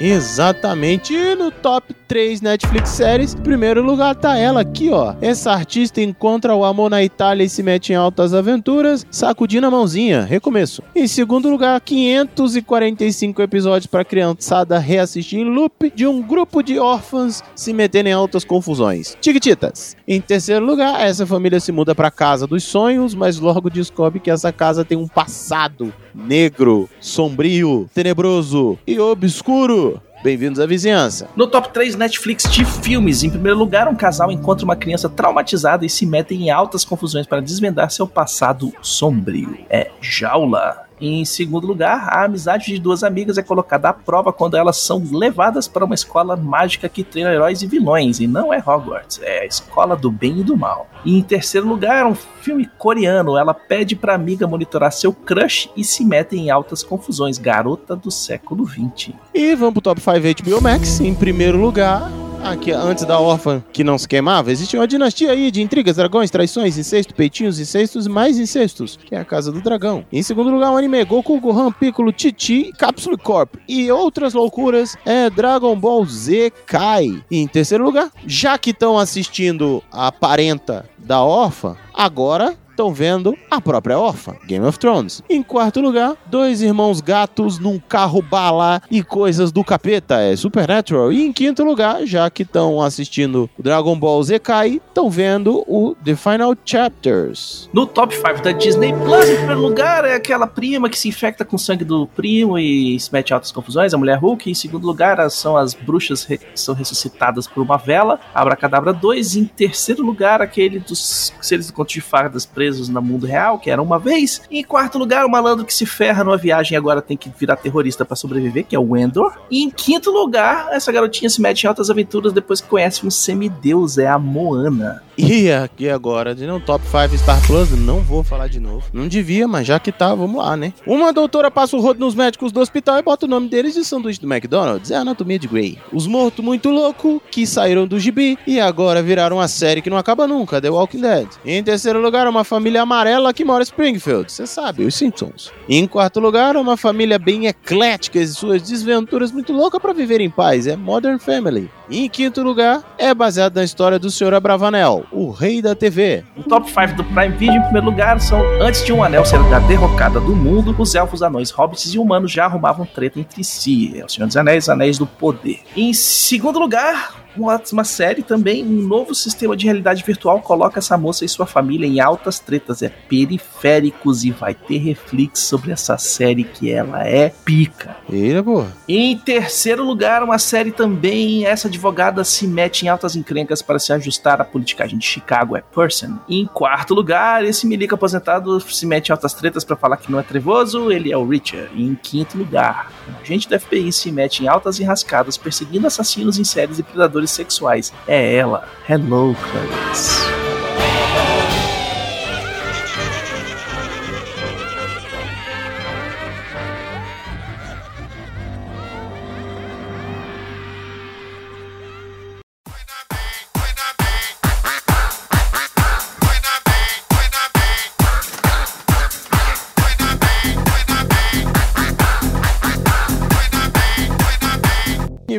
Exatamente. 0.00 1.12
E 1.14 1.35
no 1.35 1.50
top 1.50 1.95
3 2.11 2.40
Netflix 2.40 2.88
séries, 2.88 3.35
em 3.35 3.38
primeiro 3.38 3.85
lugar 3.85 4.17
tá 4.17 4.37
ela 4.37 4.62
aqui, 4.62 4.90
ó. 4.90 5.14
Essa 5.21 5.52
artista 5.52 6.02
encontra 6.02 6.52
o 6.57 6.64
amor 6.64 6.90
na 6.90 7.05
Itália 7.05 7.45
e 7.45 7.49
se 7.49 7.62
mete 7.62 7.93
em 7.93 7.95
altas 7.95 8.35
aventuras, 8.35 9.07
sacudindo 9.12 9.69
a 9.69 9.71
mãozinha. 9.71 10.23
Recomeço. 10.23 10.83
Em 10.93 11.07
segundo 11.07 11.49
lugar, 11.49 11.81
545 11.81 13.40
episódios 13.43 13.87
pra 13.87 14.05
criançada 14.05 14.76
reassistir 14.76 15.38
em 15.38 15.45
loop 15.45 15.93
de 15.95 16.05
um 16.05 16.21
grupo 16.21 16.64
de 16.64 16.81
órfãos 16.81 17.45
se 17.55 17.73
metendo 17.73 18.09
em 18.09 18.12
altas 18.12 18.43
confusões. 18.43 19.17
Tiquititas. 19.21 19.97
Em 20.09 20.21
terceiro 20.21 20.67
lugar, 20.67 21.00
essa 21.00 21.25
família 21.25 21.61
se 21.61 21.71
muda 21.71 21.95
pra 21.95 22.11
casa 22.11 22.45
dos 22.45 22.64
sonhos, 22.64 23.14
mas 23.14 23.38
logo 23.38 23.71
descobre 23.71 24.19
que 24.19 24.33
essa 24.33 24.50
casa 24.50 24.85
tem 24.85 24.99
um 24.99 25.07
passado 25.07 25.95
negro, 26.12 26.90
sombrio, 26.99 27.88
tenebroso 27.95 28.76
e 28.85 28.99
obscuro. 28.99 30.02
Bem-vindos 30.22 30.60
à 30.60 30.66
vizinhança. 30.66 31.30
No 31.34 31.46
top 31.46 31.72
3 31.72 31.96
Netflix 31.96 32.44
de 32.44 32.62
filmes, 32.62 33.22
em 33.22 33.30
primeiro 33.30 33.58
lugar, 33.58 33.88
um 33.88 33.94
casal 33.94 34.30
encontra 34.30 34.66
uma 34.66 34.76
criança 34.76 35.08
traumatizada 35.08 35.86
e 35.86 35.88
se 35.88 36.04
metem 36.04 36.42
em 36.42 36.50
altas 36.50 36.84
confusões 36.84 37.26
para 37.26 37.40
desvendar 37.40 37.90
seu 37.90 38.06
passado 38.06 38.70
sombrio. 38.82 39.56
É 39.70 39.90
Jaula. 39.98 40.89
Em 41.00 41.25
segundo 41.25 41.66
lugar, 41.66 42.09
a 42.11 42.25
amizade 42.25 42.66
de 42.66 42.78
duas 42.78 43.02
amigas 43.02 43.38
é 43.38 43.42
colocada 43.42 43.88
à 43.88 43.92
prova 43.92 44.33
quando 44.33 44.57
elas 44.57 44.76
são 44.76 45.02
levadas 45.11 45.66
para 45.66 45.85
uma 45.85 45.95
escola 45.95 46.37
mágica 46.37 46.88
que 46.88 47.02
treina 47.02 47.33
heróis 47.33 47.62
e 47.62 47.66
vilões, 47.66 48.21
e 48.21 48.26
não 48.26 48.52
é 48.52 48.59
Hogwarts, 48.59 49.21
é 49.23 49.40
a 49.40 49.47
escola 49.47 49.97
do 49.97 50.11
bem 50.11 50.40
e 50.40 50.45
do 50.45 50.57
mal. 50.57 50.88
E 51.04 51.16
em 51.16 51.23
terceiro 51.23 51.66
lugar, 51.66 52.07
um 52.07 52.14
filme 52.14 52.69
coreano, 52.78 53.38
ela 53.38 53.54
pede 53.54 53.97
para 53.97 54.14
amiga 54.14 54.47
monitorar 54.47 54.92
seu 54.92 55.12
crush 55.12 55.71
e 55.75 55.83
se 55.83 56.04
metem 56.04 56.47
em 56.47 56.50
altas 56.50 56.83
confusões, 56.83 57.38
garota 57.38 57.97
do 57.97 58.11
século 58.11 58.66
XX. 58.66 59.14
E 59.35 59.54
vamos 59.54 59.75
pro 59.75 59.83
top 59.83 60.00
5 60.00 60.42
HBO 60.42 60.61
Max. 60.61 61.00
Em 61.00 61.14
primeiro 61.14 61.59
lugar, 61.59 62.11
Aqui, 62.42 62.73
antes 62.73 63.04
da 63.04 63.20
órfã 63.20 63.62
que 63.73 63.85
não 63.85 63.99
se 63.99 64.09
queimava, 64.09 64.50
existia 64.50 64.80
uma 64.80 64.88
dinastia 64.88 65.30
aí 65.30 65.50
de 65.50 65.61
intrigas, 65.62 65.97
dragões, 65.97 66.30
traições, 66.30 66.78
incesto, 66.78 67.14
peitinhos, 67.14 67.61
incestos 67.61 68.06
mais 68.06 68.38
incestos, 68.38 68.99
que 69.04 69.14
é 69.14 69.18
a 69.18 69.25
Casa 69.25 69.52
do 69.52 69.61
Dragão. 69.61 70.04
Em 70.11 70.23
segundo 70.23 70.50
lugar, 70.50 70.73
o 70.73 70.76
anime 70.76 71.04
Goku, 71.04 71.38
Gohan, 71.38 71.70
Piccolo, 71.70 72.12
Titi, 72.12 72.73
Capsule 72.78 73.18
Corp 73.18 73.54
e 73.68 73.90
outras 73.92 74.32
loucuras 74.32 74.97
é 75.04 75.28
Dragon 75.28 75.78
Ball 75.78 76.04
Z 76.06 76.52
Kai. 76.66 77.23
E 77.30 77.38
em 77.38 77.47
terceiro 77.47 77.85
lugar, 77.85 78.11
já 78.26 78.56
que 78.59 78.70
estão 78.70 78.99
assistindo 78.99 79.82
a 79.92 80.11
parenta 80.11 80.87
da 80.99 81.23
órfã, 81.23 81.76
agora 81.94 82.56
estão 82.80 82.94
vendo 82.94 83.37
a 83.50 83.60
própria 83.60 83.99
órfã, 83.99 84.34
Game 84.46 84.64
of 84.64 84.78
Thrones. 84.78 85.22
Em 85.28 85.42
quarto 85.42 85.82
lugar, 85.82 86.16
dois 86.26 86.62
irmãos 86.62 87.02
gatos 87.02 87.58
num 87.58 87.78
carro 87.78 88.22
bala 88.22 88.80
e 88.90 89.02
coisas 89.02 89.52
do 89.52 89.62
capeta, 89.62 90.18
é 90.18 90.34
Supernatural. 90.34 91.12
E 91.12 91.22
em 91.22 91.30
quinto 91.30 91.62
lugar, 91.62 92.06
já 92.06 92.30
que 92.30 92.42
estão 92.42 92.80
assistindo 92.80 93.50
Dragon 93.58 93.99
Ball 93.99 94.22
Z 94.22 94.38
Kai, 94.38 94.80
estão 94.88 95.10
vendo 95.10 95.62
o 95.68 95.94
The 96.02 96.16
Final 96.16 96.56
Chapters. 96.64 97.68
No 97.70 97.84
top 97.84 98.16
5 98.16 98.40
da 98.40 98.52
Disney 98.52 98.94
Plus, 98.94 99.28
em 99.28 99.37
primeiro 99.37 99.60
lugar, 99.60 100.06
é 100.06 100.14
aquela 100.14 100.46
prima 100.46 100.88
que 100.88 100.99
se 100.99 101.08
infecta 101.08 101.44
com 101.44 101.56
o 101.56 101.58
sangue 101.58 101.84
do 101.84 102.06
primo 102.06 102.58
e 102.58 102.99
se 102.99 103.12
mete 103.12 103.34
altas 103.34 103.52
confusões, 103.52 103.92
a 103.92 103.99
mulher 103.99 104.18
Hulk. 104.18 104.50
Em 104.50 104.54
segundo 104.54 104.87
lugar, 104.87 105.30
são 105.30 105.54
as 105.54 105.75
bruxas 105.75 106.25
que 106.25 106.40
são 106.54 106.75
ressuscitadas 106.75 107.46
por 107.46 107.62
uma 107.62 107.76
vela, 107.76 108.18
Abracadabra 108.34 108.94
2. 108.94 109.37
Em 109.37 109.44
terceiro 109.44 110.02
lugar, 110.02 110.40
aquele 110.40 110.78
dos 110.78 111.30
seres 111.42 111.66
do 111.66 111.75
conto 111.75 111.90
de 111.90 112.00
fadas 112.00 112.46
presos 112.46 112.69
no 112.78 113.02
mundo 113.02 113.26
real, 113.26 113.58
que 113.58 113.70
era 113.70 113.82
uma 113.82 113.98
vez. 113.98 114.42
E 114.50 114.60
em 114.60 114.64
quarto 114.64 114.98
lugar, 114.98 115.24
o 115.24 115.30
malandro 115.30 115.64
que 115.64 115.74
se 115.74 115.86
ferra 115.86 116.24
numa 116.24 116.36
viagem 116.36 116.74
e 116.74 116.76
agora 116.76 117.02
tem 117.02 117.16
que 117.16 117.30
virar 117.36 117.56
terrorista 117.56 118.04
pra 118.04 118.16
sobreviver, 118.16 118.64
que 118.64 118.76
é 118.76 118.78
o 118.78 118.96
Endor. 118.96 119.38
E 119.50 119.62
em 119.62 119.70
quinto 119.70 120.10
lugar, 120.10 120.68
essa 120.72 120.92
garotinha 120.92 121.28
se 121.28 121.40
mete 121.40 121.64
em 121.64 121.66
altas 121.66 121.90
aventuras 121.90 122.32
depois 122.32 122.60
que 122.60 122.68
conhece 122.68 123.06
um 123.06 123.10
semideus, 123.10 123.98
é 123.98 124.06
a 124.06 124.18
Moana. 124.18 125.02
E 125.22 125.52
aqui 125.52 125.88
agora, 125.88 126.34
de 126.34 126.46
não 126.46 126.58
top 126.58 126.82
5 126.86 127.18
Star 127.18 127.46
Plus, 127.46 127.70
não 127.72 128.00
vou 128.00 128.24
falar 128.24 128.48
de 128.48 128.58
novo. 128.58 128.86
Não 128.90 129.06
devia, 129.06 129.46
mas 129.46 129.66
já 129.66 129.78
que 129.78 129.92
tá, 129.92 130.14
vamos 130.14 130.42
lá, 130.42 130.56
né? 130.56 130.72
Uma 130.86 131.12
doutora 131.12 131.50
passa 131.50 131.76
o 131.76 131.80
rodo 131.80 132.00
nos 132.00 132.14
médicos 132.14 132.50
do 132.50 132.60
hospital 132.60 132.98
e 132.98 133.02
bota 133.02 133.26
o 133.26 133.28
nome 133.28 133.46
deles 133.48 133.74
de 133.74 133.84
sanduíche 133.84 134.20
do 134.20 134.32
McDonald's. 134.32 134.90
É 134.90 134.96
a 134.96 135.00
Anatomia 135.00 135.38
de 135.38 135.46
Grey. 135.46 135.78
Os 135.92 136.06
mortos 136.06 136.42
muito 136.42 136.70
louco 136.70 137.22
que 137.30 137.46
saíram 137.46 137.86
do 137.86 138.00
gibi 138.00 138.38
e 138.46 138.58
agora 138.58 139.02
viraram 139.02 139.36
uma 139.36 139.48
série 139.48 139.82
que 139.82 139.90
não 139.90 139.98
acaba 139.98 140.26
nunca, 140.26 140.60
The 140.60 140.70
Walking 140.70 141.02
Dead. 141.02 141.28
Em 141.44 141.62
terceiro 141.62 142.00
lugar, 142.00 142.26
uma 142.26 142.44
família 142.50 142.83
amarela 142.83 143.33
que 143.33 143.45
mora 143.45 143.62
em 143.62 143.62
Springfield. 143.62 144.30
Você 144.30 144.45
sabe, 144.45 144.85
os 144.85 144.97
Simpsons. 144.97 145.52
Em 145.69 145.87
quarto 145.87 146.19
lugar, 146.19 146.57
uma 146.57 146.76
família 146.76 147.16
bem 147.16 147.47
eclética 147.47 148.19
e 148.19 148.26
suas 148.26 148.61
desventuras 148.61 149.30
muito 149.30 149.52
loucas 149.52 149.80
pra 149.80 149.92
viver 149.92 150.21
em 150.21 150.28
paz. 150.28 150.66
É 150.66 150.75
Modern 150.75 151.21
Family. 151.21 151.71
E 151.88 152.04
em 152.04 152.09
quinto 152.09 152.42
lugar, 152.42 152.83
é 152.99 153.14
baseado 153.14 153.54
na 153.54 153.62
história 153.62 154.00
do 154.00 154.11
Sr. 154.11 154.35
Abravanel, 154.35 155.07
o 155.12 155.30
rei 155.30 155.62
da 155.62 155.75
TV. 155.75 156.25
No 156.37 156.42
top 156.42 156.69
5 156.69 156.95
do 156.97 157.04
Prime 157.04 157.37
Video, 157.37 157.57
em 157.57 157.62
primeiro 157.62 157.87
lugar, 157.87 158.21
são 158.21 158.40
Antes 158.61 158.85
de 158.85 158.92
um 158.92 159.02
anel 159.02 159.25
ser 159.25 159.42
da 159.49 159.61
derrocada 159.61 160.21
do 160.21 160.35
mundo, 160.35 160.75
os 160.76 160.95
elfos, 160.95 161.23
anões, 161.23 161.50
hobbits 161.50 161.95
e 161.95 161.99
humanos 161.99 162.33
já 162.33 162.47
arrumavam 162.47 162.85
treta 162.85 163.21
entre 163.21 163.45
si. 163.45 163.99
É 163.99 164.04
o 164.04 164.09
Senhor 164.09 164.26
dos 164.26 164.37
Anéis, 164.37 164.69
Anéis 164.69 164.99
do 164.99 165.07
Poder. 165.07 165.61
Em 165.76 165.92
segundo 165.92 166.59
lugar, 166.59 167.19
uma, 167.37 167.60
uma 167.72 167.84
série 167.84 168.22
também, 168.22 168.64
um 168.64 168.82
novo 168.82 169.14
sistema 169.14 169.56
de 169.56 169.64
realidade 169.64 170.02
virtual 170.04 170.40
coloca 170.40 170.78
essa 170.78 170.96
moça 170.96 171.25
e 171.25 171.28
sua 171.28 171.46
família 171.46 171.87
em 171.87 172.00
altas 172.00 172.38
tretas. 172.38 172.82
É 172.82 172.88
Periféricos 172.88 174.25
e 174.25 174.30
vai 174.30 174.54
ter 174.54 174.78
reflexo 174.78 175.44
sobre 175.44 175.72
essa 175.72 175.96
série 175.99 176.44
que 176.44 176.70
ela 176.70 177.06
é 177.06 177.32
pica. 177.44 177.96
Eita, 178.10 178.42
porra. 178.42 178.72
Em 178.88 179.16
terceiro 179.16 179.84
lugar, 179.84 180.22
uma 180.22 180.38
série 180.38 180.72
também, 180.72 181.44
essa 181.46 181.68
advogada 181.68 182.25
se 182.25 182.46
mete 182.46 182.84
em 182.84 182.88
altas 182.88 183.16
encrencas 183.16 183.62
para 183.62 183.78
se 183.78 183.92
ajustar 183.92 184.40
à 184.40 184.44
politicagem 184.44 184.99
de 184.99 185.06
Chicago, 185.06 185.56
é 185.56 185.60
Person. 185.60 186.18
Em 186.28 186.46
quarto 186.46 186.94
lugar, 186.94 187.44
esse 187.44 187.66
milico 187.66 187.94
aposentado 187.94 188.60
se 188.60 188.87
mete 188.87 189.08
em 189.08 189.12
altas 189.12 189.34
tretas 189.34 189.64
para 189.64 189.76
falar 189.76 189.96
que 189.96 190.10
não 190.10 190.18
é 190.18 190.22
trevoso, 190.22 190.90
ele 190.90 191.12
é 191.12 191.16
o 191.16 191.26
Richard. 191.26 191.70
E 191.75 191.82
em 191.82 191.94
quinto 191.94 192.38
lugar, 192.38 192.92
um 193.08 193.20
agente 193.20 193.49
do 193.49 193.58
FBI 193.58 193.92
se 193.92 194.10
mete 194.10 194.42
em 194.42 194.49
altas 194.49 194.80
enrascadas 194.80 195.37
perseguindo 195.37 195.87
assassinos 195.87 196.38
em 196.38 196.44
séries 196.44 196.78
e 196.78 196.82
predadores 196.82 197.19
sexuais. 197.28 197.92
É 198.06 198.34
ela, 198.34 198.66
Hello 198.88 199.34
Clarice. 199.34 200.50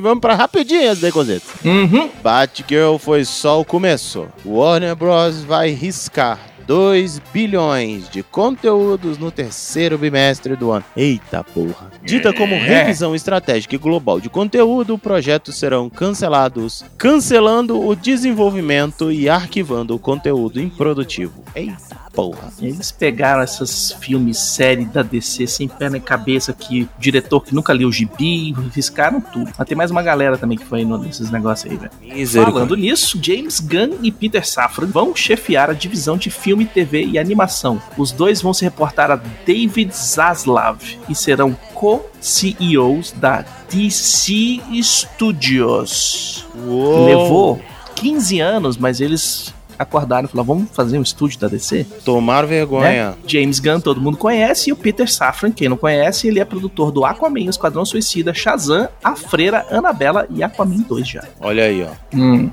Vamos 0.02 0.20
pra 0.20 0.36
rapidinhas, 0.36 1.00
Decozeto. 1.00 1.46
Uhum. 1.64 2.10
Batgirl 2.22 2.98
foi 2.98 3.24
só 3.24 3.62
o 3.62 3.66
começo. 3.66 4.28
Warner 4.46 4.96
Bros. 4.96 5.44
vai 5.44 5.70
riscar 5.70 6.40
2 6.66 7.22
bilhões 7.34 8.10
de 8.10 8.24
conteúdos 8.24 9.18
no 9.18 9.32
terceiro 9.32 9.98
bimestre 9.98 10.56
do 10.56 10.72
ano. 10.72 10.86
Eita 10.96 11.44
porra. 11.44 11.92
Dita 12.04 12.34
como 12.34 12.56
revisão 12.56 13.14
estratégica 13.14 13.76
e 13.76 13.78
global 13.78 14.20
de 14.20 14.30
conteúdo, 14.30 14.98
projetos 14.98 15.56
serão 15.58 15.90
cancelados, 15.90 16.84
cancelando 16.98 17.80
o 17.80 17.96
desenvolvimento 17.96 19.12
e 19.12 19.30
arquivando 19.30 19.96
o 19.96 20.00
conteúdo 20.00 20.62
improdutivo. 20.62 21.44
Eita 21.56 22.02
porra. 22.14 22.52
Eles 22.62 22.92
pegaram 22.92 23.44
esses 23.44 23.92
filmes, 23.94 24.38
série 24.38 24.86
da 24.86 25.02
DC 25.02 25.48
sem 25.48 25.68
pé 25.68 25.90
nem 25.90 26.02
cabeça, 26.02 26.54
que 26.54 26.84
o 26.84 26.90
diretor 27.00 27.42
que 27.42 27.54
nunca 27.54 27.74
leu 27.74 27.90
o 27.90 27.92
gibi, 27.92 28.54
riscaram 28.74 29.22
tudo. 29.22 29.52
Mas 29.58 29.68
tem 29.68 29.78
mais 29.78 29.92
uma 29.92 30.02
galera 30.02 30.38
também 30.38 30.58
que 30.58 30.66
foi 30.66 30.84
nesses 30.86 31.32
negócios 31.32 31.72
aí, 31.72 31.78
velho. 31.78 32.44
Falando 32.44 32.76
nisso, 32.76 33.20
James 33.22 33.60
Gunn 33.60 33.98
e 34.02 34.12
Peter 34.12 34.46
Safran 34.48 34.88
vão 34.88 35.16
chefiar 35.16 35.70
a 35.70 35.74
divisão 35.74 36.18
de 36.18 36.30
filme, 36.30 36.66
TV 36.66 37.06
e 37.06 37.18
animação. 37.18 37.82
Os 37.98 38.12
dois 38.12 38.42
vão 38.42 38.54
se 38.54 38.64
reportar 38.64 39.12
a 39.12 39.16
David 39.46 39.92
Zaslav 39.96 40.80
e 41.10 41.16
serão 41.16 41.56
co-CEOs 41.74 43.14
da 43.14 43.46
DC 43.70 44.62
Studios. 44.82 46.46
Uou. 46.68 47.06
Levou 47.06 47.62
15 47.96 48.40
anos, 48.40 48.78
mas 48.78 49.00
eles 49.00 49.54
acordaram 49.82 50.26
e 50.26 50.32
falaram: 50.32 50.48
vamos 50.56 50.70
fazer 50.72 50.98
um 50.98 51.02
estúdio 51.02 51.40
da 51.40 51.48
DC? 51.48 51.86
Tomar 52.06 52.46
vergonha. 52.46 53.10
né? 53.12 53.16
James 53.28 53.60
Gunn 53.60 53.80
todo 53.80 54.00
mundo 54.02 54.18
conhece 54.18 54.70
e 54.70 54.74
o 54.74 54.76
Peter 54.76 55.12
Safran, 55.12 55.52
quem 55.52 55.68
não 55.70 55.78
conhece, 55.78 56.28
ele 56.28 56.40
é 56.40 56.46
produtor 56.46 56.92
do 56.92 57.04
Aquaman, 57.06 57.42
Esquadrão 57.50 57.86
Suicida, 57.86 58.34
Shazam, 58.34 58.88
A 59.04 59.16
Freira, 59.16 59.66
Annabella 59.70 60.28
e 60.30 60.44
Aquaman 60.44 60.82
2 60.88 61.08
já. 61.08 61.24
Olha 61.40 61.66
aí, 61.66 61.84
ó. 61.84 61.92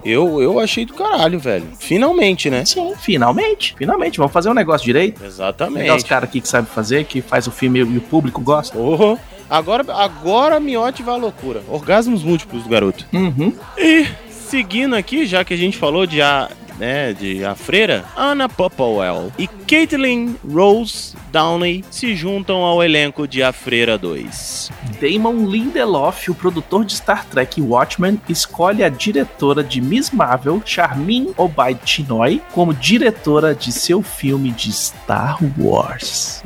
Eu, 0.05 0.41
eu 0.43 0.59
achei 0.59 0.85
do 0.85 0.95
caralho, 0.95 1.39
velho. 1.39 1.67
Finalmente, 1.79 2.51
né? 2.51 2.65
Sim, 2.65 2.93
finalmente, 3.01 3.75
finalmente, 3.77 4.19
vamos 4.19 4.33
fazer 4.33 4.49
um 4.49 4.55
negócio 4.55 4.85
direito. 4.85 5.25
Exatamente. 5.25 5.81
Pegar 5.83 5.97
os 5.97 6.05
caras 6.05 6.29
aqui 6.29 6.41
que 6.41 6.49
sabem 6.49 6.71
fazer, 6.71 7.05
que 7.05 7.21
faz 7.21 7.47
o 7.47 7.51
filme 7.51 7.81
e 7.81 7.83
o 7.99 8.01
público 8.01 8.41
gosta. 8.41 8.79
Oh, 8.79 9.17
agora, 9.49 9.85
agora 9.95 10.57
a 10.57 10.61
miote 10.61 11.03
vai 11.03 11.15
à 11.15 11.19
loucura. 11.19 11.63
Orgasmos 11.69 12.23
múltiplos 12.23 12.63
do 12.63 12.69
garoto. 12.69 13.05
Uhum. 13.13 13.53
E 13.77 14.07
seguindo 14.31 14.95
aqui, 14.97 15.27
já 15.27 15.45
que 15.45 15.53
a 15.55 15.57
gente 15.57 15.77
falou 15.77 16.07
de 16.07 16.23
a, 16.23 16.49
né, 16.79 17.13
de 17.13 17.45
a 17.45 17.55
freira, 17.55 18.05
Anna 18.17 18.49
Popplewell 18.49 19.33
e 19.39 19.47
Caitlin 19.47 20.37
Rose 20.51 21.15
Downey 21.33 21.85
se 21.91 22.15
juntam 22.15 22.59
ao 22.59 22.83
elenco 22.83 23.27
de 23.27 23.43
A 23.43 23.53
Freira 23.53 23.99
2. 23.99 24.71
Damon 25.01 25.47
Lindelof, 25.47 26.31
o 26.31 26.35
produtor 26.35 26.85
de 26.85 26.95
Star 26.97 27.25
Trek 27.27 27.61
Watchmen, 27.61 28.21
escolhe 28.29 28.83
a 28.83 28.89
diretora 28.89 29.63
de 29.63 29.81
Miss 29.81 30.11
Marvel, 30.11 30.63
Charmin 30.65 31.33
Obaid 31.37 31.81
Chinoy, 31.85 32.41
como 32.53 32.73
diretora 32.73 33.55
de 33.55 33.73
seu 33.73 34.03
filme 34.03 34.51
de 34.51 34.73
Star 34.73 35.39
Wars. 35.59 36.43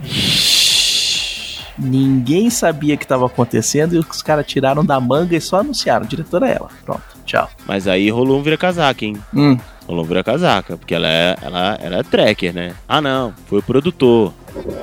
Ninguém 1.79 2.51
sabia 2.51 2.95
o 2.95 2.99
que 2.99 3.05
estava 3.05 3.27
acontecendo 3.27 3.95
e 3.95 3.99
os 3.99 4.23
caras 4.23 4.47
tiraram 4.47 4.85
da 4.85 5.01
manga 5.01 5.35
e 5.37 5.41
só 5.41 5.61
anunciaram. 5.61 6.05
A 6.05 6.09
diretora 6.09 6.49
é 6.49 6.57
ela. 6.57 6.69
Pronto, 6.85 7.03
tchau. 7.25 7.49
Mas 7.67 7.89
aí 7.89 8.11
rolou 8.11 8.39
um 8.39 8.43
vira-casaca, 8.43 9.05
hein? 9.05 9.17
Hum. 9.35 9.59
Rolou 9.87 10.05
um 10.05 10.09
vira-casaca, 10.09 10.77
porque 10.77 10.95
ela 10.95 11.09
é, 11.09 11.37
ela, 11.43 11.79
ela 11.81 11.97
é 11.99 12.03
tracker, 12.03 12.55
né? 12.55 12.75
Ah, 12.89 13.01
não, 13.01 13.35
foi 13.47 13.59
o 13.59 13.63
produtor. 13.63 14.33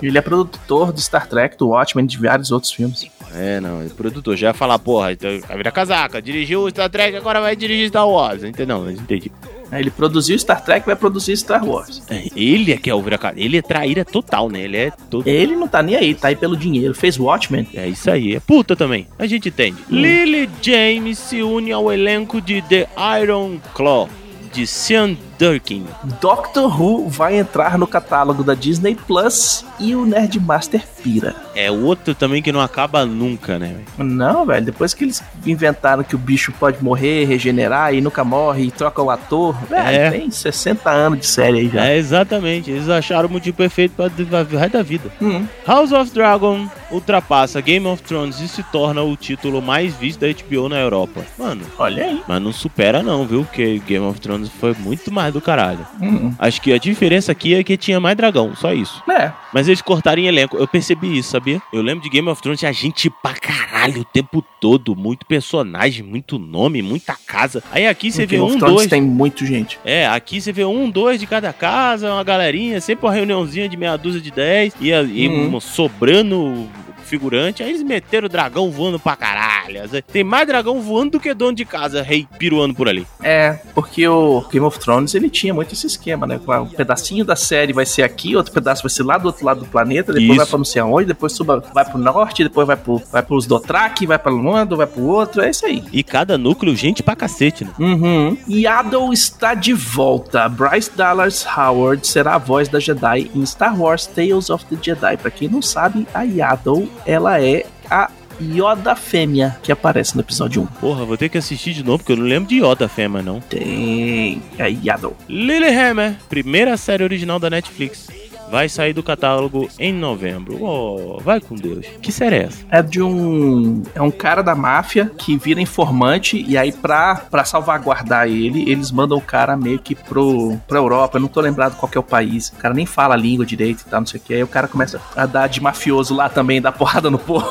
Ele 0.01 0.17
é 0.17 0.21
produtor 0.21 0.91
do 0.91 0.99
Star 0.99 1.27
Trek, 1.27 1.57
do 1.57 1.69
Watchmen 1.69 2.05
e 2.05 2.07
de 2.07 2.17
vários 2.17 2.51
outros 2.51 2.71
filmes. 2.71 3.07
É, 3.33 3.59
não, 3.59 3.81
é 3.81 3.85
produtor. 3.89 4.35
Já 4.35 4.47
ia 4.47 4.53
falar, 4.53 4.79
porra, 4.79 5.11
então 5.13 5.29
vai 5.47 5.57
virar 5.57 5.71
casaca. 5.71 6.21
Dirigiu 6.21 6.61
o 6.63 6.69
Star 6.69 6.89
Trek, 6.89 7.15
agora 7.15 7.39
vai 7.39 7.55
dirigir 7.55 7.87
Star 7.89 8.07
Wars. 8.07 8.43
Entendeu? 8.43 8.79
Não, 8.79 8.91
entendi. 8.91 9.31
Ele 9.71 9.91
produziu 9.91 10.37
Star 10.39 10.63
Trek 10.63 10.85
vai 10.85 10.95
produzir 10.95 11.37
Star 11.37 11.63
Wars. 11.63 12.01
É, 12.09 12.27
Ele 12.35 12.73
é 12.73 12.77
que 12.77 12.89
é 12.89 12.95
o 12.95 13.01
vira 13.01 13.19
Ele 13.35 13.57
é 13.57 13.61
traíra 13.61 14.03
total, 14.03 14.49
né? 14.49 14.61
Ele 14.61 14.77
é 14.77 14.91
todo. 15.09 15.27
Ele 15.27 15.55
não 15.55 15.67
tá 15.67 15.83
nem 15.83 15.95
aí, 15.95 16.15
tá 16.15 16.29
aí 16.29 16.35
pelo 16.35 16.57
dinheiro. 16.57 16.93
Fez 16.95 17.19
Watchmen. 17.19 17.67
É 17.73 17.87
isso 17.87 18.09
aí, 18.09 18.35
é 18.35 18.39
puta 18.39 18.75
também. 18.75 19.07
A 19.17 19.27
gente 19.27 19.49
entende. 19.49 19.77
Lily 19.89 20.49
James 20.61 21.19
se 21.19 21.43
une 21.43 21.71
ao 21.71 21.91
elenco 21.91 22.41
de 22.41 22.61
The 22.63 22.87
Iron 23.21 23.59
Claw, 23.75 24.09
de 24.53 24.65
Sean 24.65 25.17
Durkin. 25.39 25.85
Doctor 26.21 26.79
Who 26.79 27.07
vai 27.09 27.37
entrar 27.39 27.77
no 27.77 27.87
catálogo 27.87 28.43
da 28.43 28.53
Disney 28.53 28.95
Plus 28.95 29.65
e 29.79 29.95
o 29.95 30.05
Nerdmaster 30.05 30.83
pira. 31.01 31.33
É 31.55 31.71
outro 31.71 32.13
também 32.13 32.41
que 32.41 32.51
não 32.51 32.59
acaba 32.59 33.05
nunca, 33.05 33.57
né? 33.57 33.77
Não, 33.97 34.45
velho, 34.45 34.65
depois 34.65 34.93
que 34.93 35.05
eles 35.05 35.23
inventaram 35.45 36.03
que 36.03 36.15
o 36.15 36.19
bicho 36.19 36.51
pode 36.59 36.83
morrer, 36.83 37.23
regenerar 37.25 37.93
e 37.93 38.01
nunca 38.01 38.23
morre 38.23 38.63
e 38.65 38.71
troca 38.71 39.01
o 39.01 39.09
ator, 39.09 39.55
velho, 39.69 39.87
É. 39.87 40.11
tem 40.11 40.29
60 40.29 40.89
anos 40.89 41.19
de 41.19 41.25
série 41.25 41.59
aí 41.59 41.69
já. 41.69 41.85
É, 41.85 41.97
exatamente. 41.97 42.69
Eles 42.69 42.89
acharam 42.89 43.29
o 43.29 43.31
motivo 43.31 43.55
perfeito 43.55 43.93
pra 43.95 44.09
pra- 44.09 44.43
pro 44.45 44.57
resto 44.57 44.73
da 44.73 44.83
vida. 44.83 45.09
Hum. 45.21 45.45
House 45.65 45.91
of 45.93 46.11
Dragon 46.11 46.67
ultrapassa 46.91 47.61
Game 47.61 47.85
of 47.87 48.01
Thrones 48.03 48.39
e 48.41 48.47
se 48.47 48.61
torna 48.63 49.01
o 49.01 49.15
título 49.15 49.61
mais 49.61 49.93
visto 49.95 50.19
da 50.19 50.27
HBO 50.27 50.67
na 50.67 50.77
Europa. 50.79 51.21
Mano, 51.37 51.61
Olha 51.77 52.03
aí. 52.05 52.21
mas 52.27 52.41
não 52.41 52.51
supera 52.51 53.01
não, 53.01 53.25
viu? 53.25 53.43
Porque 53.45 53.79
Game 53.87 54.05
of 54.05 54.19
Thrones 54.19 54.49
foi 54.59 54.75
muito 54.77 55.11
mais 55.11 55.28
do 55.31 55.41
caralho. 55.41 55.85
Hum. 56.01 56.33
Acho 56.39 56.61
que 56.61 56.71
a 56.73 56.77
diferença 56.77 57.31
aqui 57.31 57.53
é 57.55 57.63
que 57.63 57.77
tinha 57.77 57.99
mais 57.99 58.15
dragão, 58.15 58.55
só 58.55 58.73
isso. 58.73 59.01
É, 59.09 59.31
Mas 59.53 59.67
eles 59.67 59.81
cortaram 59.81 60.21
em 60.21 60.25
elenco. 60.27 60.57
Eu 60.57 60.67
percebi 60.67 61.17
isso, 61.17 61.31
sabia? 61.31 61.61
Eu 61.73 61.81
lembro 61.81 62.03
de 62.03 62.09
Game 62.09 62.27
of 62.29 62.41
Thrones 62.41 62.59
tinha 62.59 62.71
gente 62.73 63.09
pra 63.09 63.33
caralho 63.33 64.01
o 64.01 64.05
tempo 64.05 64.43
todo. 64.61 64.95
Muito 64.95 65.25
personagem, 65.25 66.03
muito 66.03 66.37
nome, 66.37 66.81
muita 66.81 67.15
casa. 67.25 67.63
Aí 67.71 67.87
aqui 67.87 68.11
você 68.11 68.25
vê 68.25 68.37
Game 68.37 68.43
um, 68.43 68.47
of 68.47 68.57
Thrones 68.57 68.75
dois. 68.75 68.87
tem 68.87 69.01
muito 69.01 69.45
gente. 69.45 69.79
É, 69.83 70.07
aqui 70.07 70.39
você 70.41 70.51
vê 70.51 70.65
um, 70.65 70.89
dois 70.89 71.19
de 71.19 71.25
cada 71.27 71.51
casa, 71.53 72.11
uma 72.13 72.23
galerinha, 72.23 72.79
sempre 72.81 73.05
uma 73.05 73.13
reuniãozinha 73.13 73.67
de 73.69 73.75
meia 73.77 73.97
dúzia 73.97 74.21
de 74.21 74.31
dez, 74.31 74.73
e, 74.79 74.93
a- 74.93 75.01
e 75.03 75.27
Uhum. 75.27 75.55
um 75.55 75.59
sobrando 75.59 76.67
figurante, 77.09 77.63
aí 77.63 77.69
eles 77.69 77.83
meteram 77.83 78.27
o 78.27 78.29
dragão 78.29 78.71
voando 78.71 78.99
pra 78.99 79.15
caralho. 79.15 79.81
Tem 80.11 80.23
mais 80.23 80.47
dragão 80.47 80.81
voando 80.81 81.11
do 81.11 81.19
que 81.19 81.33
dono 81.33 81.53
de 81.53 81.65
casa, 81.65 82.01
rei 82.01 82.27
piruando 82.37 82.73
por 82.75 82.87
ali. 82.87 83.05
É, 83.21 83.59
porque 83.73 84.07
o 84.07 84.45
Game 84.51 84.65
of 84.65 84.79
Thrones 84.79 85.15
ele 85.15 85.29
tinha 85.29 85.53
muito 85.53 85.73
esse 85.73 85.87
esquema, 85.87 86.27
né? 86.27 86.39
Um 86.61 86.65
pedacinho 86.67 87.25
da 87.25 87.35
série 87.35 87.73
vai 87.73 87.85
ser 87.85 88.03
aqui, 88.03 88.35
outro 88.35 88.53
pedaço 88.53 88.83
vai 88.83 88.89
ser 88.89 89.03
lá 89.03 89.17
do 89.17 89.27
outro 89.27 89.45
lado 89.45 89.61
do 89.61 89.65
planeta, 89.65 90.13
depois 90.13 90.29
Isso. 90.29 90.37
vai 90.37 90.45
pra 90.45 90.57
não 90.57 90.65
sei 90.65 90.81
aonde, 90.81 91.07
depois 91.07 91.33
suba, 91.33 91.63
vai 91.73 91.85
pro 91.85 91.97
norte, 91.97 92.43
depois 92.43 92.67
vai, 92.67 92.77
pro, 92.77 93.01
vai 93.11 93.23
pros 93.23 93.45
Dothraki, 93.45 94.05
vai 94.05 94.19
pra 94.19 94.31
Luando, 94.31 94.77
vai 94.77 94.87
pro 94.87 95.03
outro, 95.03 95.41
é 95.41 95.49
isso 95.49 95.65
aí. 95.65 95.83
E 95.91 96.03
cada 96.03 96.37
núcleo, 96.37 96.75
gente 96.75 97.01
pra 97.01 97.15
cacete, 97.15 97.65
né? 97.65 97.71
Uhum. 97.79 98.37
Yaddle 98.47 99.11
está 99.13 99.53
de 99.53 99.73
volta. 99.73 100.47
Bryce 100.47 100.91
Dallas 100.95 101.45
Howard 101.45 102.05
será 102.07 102.35
a 102.35 102.37
voz 102.37 102.67
da 102.67 102.79
Jedi 102.79 103.31
em 103.33 103.45
Star 103.45 103.79
Wars 103.79 104.05
Tales 104.05 104.49
of 104.49 104.65
the 104.65 104.77
Jedi. 104.81 105.17
Pra 105.17 105.31
quem 105.31 105.47
não 105.47 105.61
sabe, 105.61 106.07
a 106.13 106.23
Yaddle, 106.23 106.87
ela 107.05 107.41
é 107.41 107.65
a 107.89 108.09
Yoda 108.41 108.95
fêmea 108.95 109.57
que 109.61 109.71
aparece 109.71 110.15
no 110.15 110.21
episódio 110.21 110.61
1. 110.61 110.65
Porra, 110.65 111.03
vou 111.03 111.17
ter 111.17 111.27
que 111.27 111.37
assistir 111.37 111.73
de 111.73 111.83
novo, 111.83 111.99
porque 111.99 112.13
eu 112.13 112.17
não 112.17 112.25
lembro 112.25 112.47
de 112.47 112.63
Yoda 112.63 112.87
Fema, 112.87 113.21
não. 113.21 113.41
Tem 113.41 114.41
a 114.57 114.67
Yaddle. 114.67 115.15
Lilyhammer, 115.27 116.15
primeira 116.29 116.77
série 116.77 117.03
original 117.03 117.37
da 117.37 117.49
Netflix. 117.49 118.07
Vai 118.49 118.67
sair 118.67 118.93
do 118.93 119.03
catálogo 119.03 119.69
em 119.77 119.93
novembro. 119.93 120.57
Oh, 120.61 121.19
vai 121.21 121.39
com 121.39 121.55
Deus. 121.55 121.85
Que 122.01 122.11
série 122.11 122.37
é 122.37 122.43
essa? 122.43 122.65
É 122.71 122.81
de 122.81 123.01
um. 123.01 123.83
É 123.93 124.01
um 124.01 124.09
cara 124.09 124.41
da 124.41 124.55
máfia 124.55 125.11
que 125.17 125.37
vira 125.37 125.61
informante. 125.61 126.43
E 126.47 126.57
aí, 126.57 126.71
pra, 126.71 127.15
pra 127.15 127.45
salvaguardar 127.45 128.27
ele, 128.27 128.69
eles 128.69 128.91
mandam 128.91 129.17
o 129.17 129.21
cara 129.21 129.55
meio 129.55 129.79
que 129.79 129.93
pro, 129.93 130.57
pra 130.67 130.79
Europa. 130.79 131.17
Eu 131.17 131.21
não 131.21 131.27
tô 131.27 131.41
lembrado 131.41 131.75
qual 131.77 131.89
que 131.89 131.97
é 131.97 132.01
o 132.01 132.03
país. 132.03 132.49
O 132.49 132.55
cara 132.55 132.73
nem 132.73 132.85
fala 132.85 133.13
a 133.13 133.17
língua 133.17 133.45
direito 133.45 133.81
e 133.81 133.85
tal, 133.85 134.01
não 134.01 134.07
sei 134.07 134.19
o 134.19 134.23
que. 134.23 134.33
Aí 134.33 134.43
o 134.43 134.47
cara 134.47 134.67
começa 134.67 134.99
a 135.15 135.25
dar 135.25 135.47
de 135.47 135.61
mafioso 135.61 136.15
lá 136.15 136.27
também, 136.27 136.61
dar 136.61 136.71
porrada 136.71 137.09
no 137.09 137.19
povo. 137.19 137.47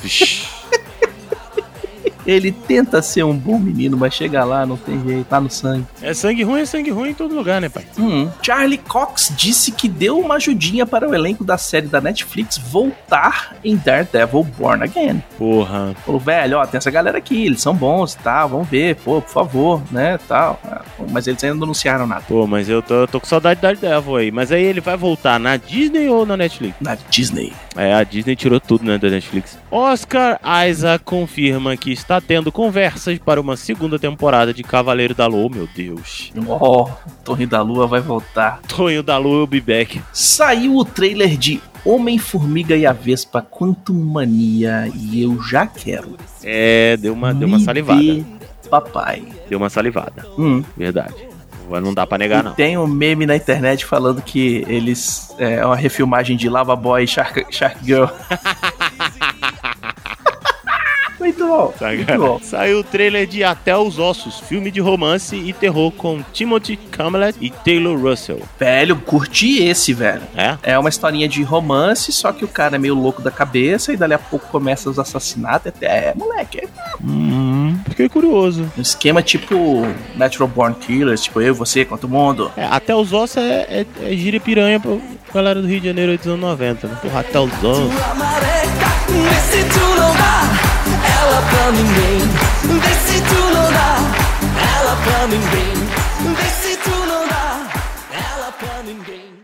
Vixe. 0.00 0.57
Ele 2.28 2.52
tenta 2.52 3.00
ser 3.00 3.22
um 3.22 3.34
bom 3.34 3.58
menino, 3.58 3.96
mas 3.96 4.12
chega 4.12 4.44
lá, 4.44 4.66
não 4.66 4.76
tem 4.76 5.02
jeito, 5.02 5.24
tá 5.24 5.40
no 5.40 5.48
sangue. 5.50 5.86
É 6.02 6.12
sangue 6.12 6.42
ruim, 6.42 6.60
é 6.60 6.66
sangue 6.66 6.90
ruim 6.90 7.08
em 7.08 7.14
todo 7.14 7.34
lugar, 7.34 7.58
né, 7.58 7.70
pai? 7.70 7.86
Hum. 7.98 8.28
Charlie 8.42 8.76
Cox 8.76 9.32
disse 9.34 9.72
que 9.72 9.88
deu 9.88 10.18
uma 10.20 10.34
ajudinha 10.34 10.84
para 10.84 11.08
o 11.08 11.14
elenco 11.14 11.42
da 11.42 11.56
série 11.56 11.86
da 11.86 12.02
Netflix 12.02 12.58
voltar 12.58 13.56
em 13.64 13.76
Daredevil 13.76 14.44
Born 14.44 14.84
Again. 14.84 15.22
Porra. 15.38 15.94
Falou, 16.04 16.20
velho, 16.20 16.58
ó, 16.58 16.66
tem 16.66 16.76
essa 16.76 16.90
galera 16.90 17.16
aqui, 17.16 17.46
eles 17.46 17.62
são 17.62 17.74
bons 17.74 18.12
e 18.12 18.18
tal, 18.18 18.50
vamos 18.50 18.68
ver, 18.68 18.96
pô, 18.96 19.22
por 19.22 19.30
favor, 19.30 19.82
né, 19.90 20.18
tal. 20.28 20.60
Mas 21.10 21.26
eles 21.26 21.42
ainda 21.42 21.56
não 21.56 21.64
anunciaram 21.64 22.06
nada. 22.06 22.24
Pô, 22.28 22.46
mas 22.46 22.68
eu 22.68 22.82
tô, 22.82 22.92
eu 22.92 23.08
tô 23.08 23.20
com 23.20 23.26
saudade 23.26 23.62
da 23.62 23.72
Daredevil 23.72 24.16
aí. 24.16 24.30
Mas 24.30 24.52
aí 24.52 24.64
ele 24.64 24.82
vai 24.82 24.98
voltar 24.98 25.40
na 25.40 25.56
Disney 25.56 26.10
ou 26.10 26.26
na 26.26 26.36
Netflix? 26.36 26.76
Na 26.78 26.94
Disney. 27.08 27.54
É, 27.74 27.94
a 27.94 28.04
Disney 28.04 28.36
tirou 28.36 28.60
tudo, 28.60 28.84
né, 28.84 28.98
da 28.98 29.08
Netflix. 29.08 29.58
Oscar 29.70 30.38
Isaac 30.68 31.04
confirma 31.04 31.74
que 31.74 31.90
está 31.90 32.17
tendo 32.20 32.50
conversas 32.52 33.18
para 33.18 33.40
uma 33.40 33.56
segunda 33.56 33.98
temporada 33.98 34.52
de 34.52 34.62
Cavaleiro 34.62 35.14
da 35.14 35.26
Lua. 35.26 35.48
Meu 35.50 35.68
Deus. 35.74 36.32
Oh, 36.46 36.88
Torre 37.24 37.46
da 37.46 37.62
Lua 37.62 37.86
vai 37.86 38.00
voltar. 38.00 38.60
Tonho 38.68 39.02
da 39.02 39.16
Lua, 39.18 39.46
be 39.46 39.60
back. 39.60 40.00
Saiu 40.12 40.76
o 40.76 40.84
trailer 40.84 41.36
de 41.36 41.60
Homem-Formiga 41.84 42.76
e 42.76 42.84
a 42.86 42.92
Vespa 42.92 43.40
Quantum 43.42 43.94
Mania 43.94 44.90
e 44.94 45.22
eu 45.22 45.40
já 45.42 45.66
quero. 45.66 46.16
É, 46.42 46.96
deu 46.96 47.12
uma, 47.12 47.32
deu 47.32 47.48
uma 47.48 47.58
Me 47.58 47.64
salivada. 47.64 48.02
dê, 48.02 48.24
Papai. 48.68 49.22
Deu 49.48 49.58
uma 49.58 49.70
salivada. 49.70 50.26
Hum. 50.38 50.62
Verdade. 50.76 51.14
Não 51.82 51.92
dá 51.92 52.06
pra 52.06 52.16
negar, 52.16 52.40
E 52.40 52.44
não. 52.44 52.54
Tem 52.54 52.78
um 52.78 52.86
meme 52.86 53.26
na 53.26 53.36
internet 53.36 53.84
falando 53.84 54.22
que 54.22 54.64
eles. 54.66 55.34
É 55.38 55.64
uma 55.64 55.76
refilmagem 55.76 56.34
de 56.34 56.48
Lava 56.48 56.74
Boy 56.74 57.04
e 57.04 57.06
Shark, 57.06 57.44
Shark 57.50 57.84
Girl. 57.84 58.06
muito 61.28 61.46
bom. 61.46 61.74
Muito 61.80 62.18
bom. 62.18 62.40
Saiu 62.42 62.80
o 62.80 62.84
trailer 62.84 63.26
de 63.26 63.44
Até 63.44 63.76
os 63.76 63.98
Ossos, 63.98 64.40
filme 64.40 64.70
de 64.70 64.80
romance 64.80 65.36
e 65.36 65.52
terror 65.52 65.90
com 65.92 66.22
Timothy 66.32 66.78
Chalamet 66.94 67.36
e 67.40 67.50
Taylor 67.50 67.98
Russell. 67.98 68.40
Velho, 68.58 68.96
curti 68.96 69.62
esse, 69.62 69.92
velho. 69.92 70.22
É? 70.36 70.56
É 70.62 70.78
uma 70.78 70.88
historinha 70.88 71.28
de 71.28 71.42
romance, 71.42 72.10
só 72.12 72.32
que 72.32 72.44
o 72.44 72.48
cara 72.48 72.76
é 72.76 72.78
meio 72.78 72.94
louco 72.94 73.22
da 73.22 73.30
cabeça 73.30 73.92
e 73.92 73.96
dali 73.96 74.14
a 74.14 74.18
pouco 74.18 74.46
começa 74.48 74.88
os 74.88 74.98
assassinatos. 74.98 75.68
Até, 75.68 75.86
é, 75.86 76.14
moleque, 76.14 76.58
é 76.58 76.68
Hum, 77.02 77.78
fiquei 77.88 78.08
curioso. 78.08 78.70
um 78.76 78.80
esquema 78.80 79.22
tipo 79.22 79.86
Natural 80.16 80.48
Born 80.48 80.74
Killers, 80.74 81.22
tipo 81.22 81.40
eu, 81.40 81.54
você, 81.54 81.84
quanto 81.84 82.08
mundo. 82.08 82.50
É, 82.56 82.64
até 82.64 82.94
os 82.94 83.12
ossos 83.12 83.36
é, 83.36 83.66
é, 83.70 83.86
é 84.02 84.16
gira 84.16 84.36
e 84.36 84.40
piranha 84.40 84.80
pra 84.80 84.96
galera 85.32 85.60
do 85.62 85.68
Rio 85.68 85.80
de 85.80 85.86
Janeiro 85.86 86.16
dos 86.16 86.26
anos 86.26 86.40
90, 86.40 86.88
né? 86.88 86.98
Porra, 87.00 87.20
até 87.20 87.38
os 87.38 87.52
ossos. 87.62 87.92
Ela 91.38 91.46
pra 91.46 91.70
ninguém. 91.70 92.18
Vê 92.80 92.94
se 93.06 93.20
tu 93.22 93.34
não 93.54 93.72
dá 93.72 93.96
ela 94.76 94.96
pra 94.96 95.26
ninguém. 95.28 96.34
Vê 96.34 96.48
se 96.50 96.76
tu 96.78 96.90
não 96.90 97.28
dá 97.28 97.70
ela 98.12 98.52
pra 98.52 98.82
ninguém. 98.82 99.38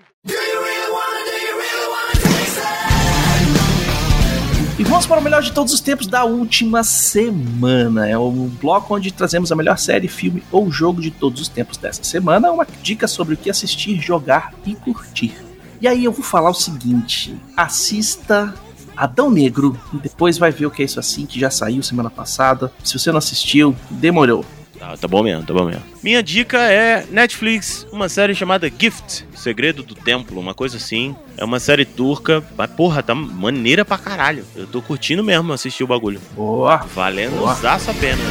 E 4.77 4.83
vamos 4.83 5.07
para 5.07 5.21
o 5.21 5.23
melhor 5.23 5.41
de 5.41 5.53
todos 5.53 5.73
os 5.73 5.81
tempos 5.81 6.09
da 6.09 6.25
última 6.25 6.83
semana. 6.83 8.09
É 8.09 8.19
o 8.19 8.31
bloco 8.61 8.97
onde 8.97 9.13
trazemos 9.13 9.53
a 9.53 9.57
melhor 9.57 9.79
série, 9.79 10.09
filme 10.09 10.43
ou 10.51 10.71
jogo 10.73 11.01
de 11.01 11.13
todos 11.13 11.41
os 11.41 11.49
tempos 11.49 11.77
dessa 11.77 12.03
semana. 12.03 12.51
Uma 12.51 12.67
dica 12.83 13.07
sobre 13.07 13.35
o 13.35 13.37
que 13.37 13.49
assistir, 13.49 14.01
jogar 14.01 14.53
e 14.67 14.75
curtir. 14.75 15.33
E 15.81 15.87
aí 15.87 16.05
eu 16.05 16.11
vou 16.11 16.25
falar 16.25 16.51
o 16.51 16.55
seguinte: 16.55 17.37
assista 17.57 18.53
Adão 18.97 19.31
Negro 19.31 19.79
e 19.93 19.99
depois 19.99 20.39
vai 20.39 20.51
ver 20.51 20.67
o 20.67 20.71
que 20.71 20.83
é 20.83 20.85
isso 20.85 21.01
assim, 21.01 21.27
que 21.27 21.39
já 21.39 21.51
saiu 21.51 21.83
semana 21.83 22.11
passada. 22.11 22.73
Se 22.83 22.99
você 22.99 23.11
não 23.11 23.19
assistiu, 23.19 23.75
demorou. 23.91 24.45
Tá, 24.79 24.97
tá 24.97 25.09
bom 25.09 25.23
mesmo, 25.23 25.45
tá 25.45 25.55
bom 25.55 25.65
mesmo. 25.65 25.83
Minha 26.03 26.23
dica 26.23 26.59
é 26.59 27.07
Netflix, 27.11 27.87
uma 27.91 28.09
série 28.09 28.35
chamada 28.35 28.69
Gift, 28.69 29.25
O 29.33 29.39
Segredo 29.39 29.83
do 29.83 29.95
Templo, 29.95 30.39
uma 30.39 30.53
coisa 30.53 30.77
assim. 30.77 31.17
É 31.39 31.45
uma 31.45 31.59
série 31.59 31.85
turca, 31.85 32.45
mas 32.57 32.71
porra, 32.71 33.03
tá 33.03 33.15
maneira 33.15 33.85
pra 33.85 33.97
caralho. 33.97 34.45
Eu 34.55 34.67
tô 34.67 34.83
curtindo 34.83 35.25
mesmo 35.25 35.53
assistir 35.53 35.85
o 35.85 35.87
bagulho. 35.87 36.21
Boa! 36.35 36.79
Valendo 36.95 37.39
Boa. 37.39 37.53
usaço 37.53 37.91
a 37.91 37.95
pena. 37.95 38.23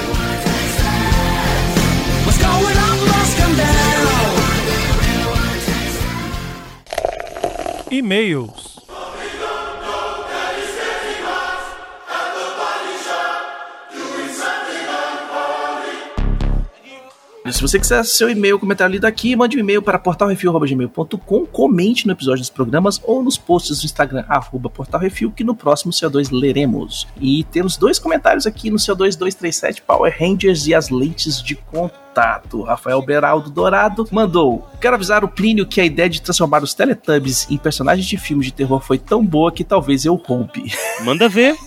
What's 2.25 2.37
going 2.37 2.77
on, 2.77 3.03
let's 3.05 3.33
come 3.35 3.55
down. 3.55 3.83
E-mails. 7.91 8.72
Se 17.51 17.61
você 17.61 17.77
quiser 17.77 18.05
seu 18.05 18.29
e-mail, 18.29 18.57
comentário 18.57 18.93
lido 18.93 19.05
aqui, 19.05 19.35
mande 19.35 19.57
um 19.57 19.59
e-mail 19.59 19.81
para 19.81 19.99
portalrefil.gmail.com, 19.99 21.45
comente 21.45 22.07
no 22.07 22.13
episódio 22.13 22.39
dos 22.39 22.49
programas 22.49 23.01
ou 23.03 23.21
nos 23.21 23.37
posts 23.37 23.81
do 23.81 23.85
Instagram, 23.85 24.23
arroba 24.29 24.69
portalrefil, 24.69 25.29
que 25.29 25.43
no 25.43 25.53
próximo 25.53 25.91
CO2 25.91 26.29
leremos. 26.31 27.05
E 27.19 27.43
temos 27.45 27.75
dois 27.75 27.99
comentários 27.99 28.47
aqui 28.47 28.69
no 28.69 28.77
CO2 28.77 29.17
237, 29.17 29.81
Power 29.81 30.15
Rangers 30.17 30.67
e 30.67 30.73
as 30.73 30.89
lentes 30.89 31.43
de 31.43 31.55
contato. 31.55 32.63
Rafael 32.63 33.01
Beraldo 33.01 33.49
Dourado 33.49 34.07
mandou: 34.09 34.65
Quero 34.79 34.95
avisar 34.95 35.25
o 35.25 35.27
Plínio 35.27 35.67
que 35.67 35.81
a 35.81 35.85
ideia 35.85 36.09
de 36.09 36.21
transformar 36.21 36.63
os 36.63 36.73
Teletubbies 36.73 37.45
em 37.51 37.57
personagens 37.57 38.07
de 38.07 38.17
filmes 38.17 38.47
de 38.47 38.53
terror 38.53 38.79
foi 38.79 38.97
tão 38.97 39.23
boa 39.23 39.51
que 39.51 39.65
talvez 39.65 40.05
eu 40.05 40.15
roube. 40.15 40.71
Manda 41.03 41.27
ver. 41.27 41.57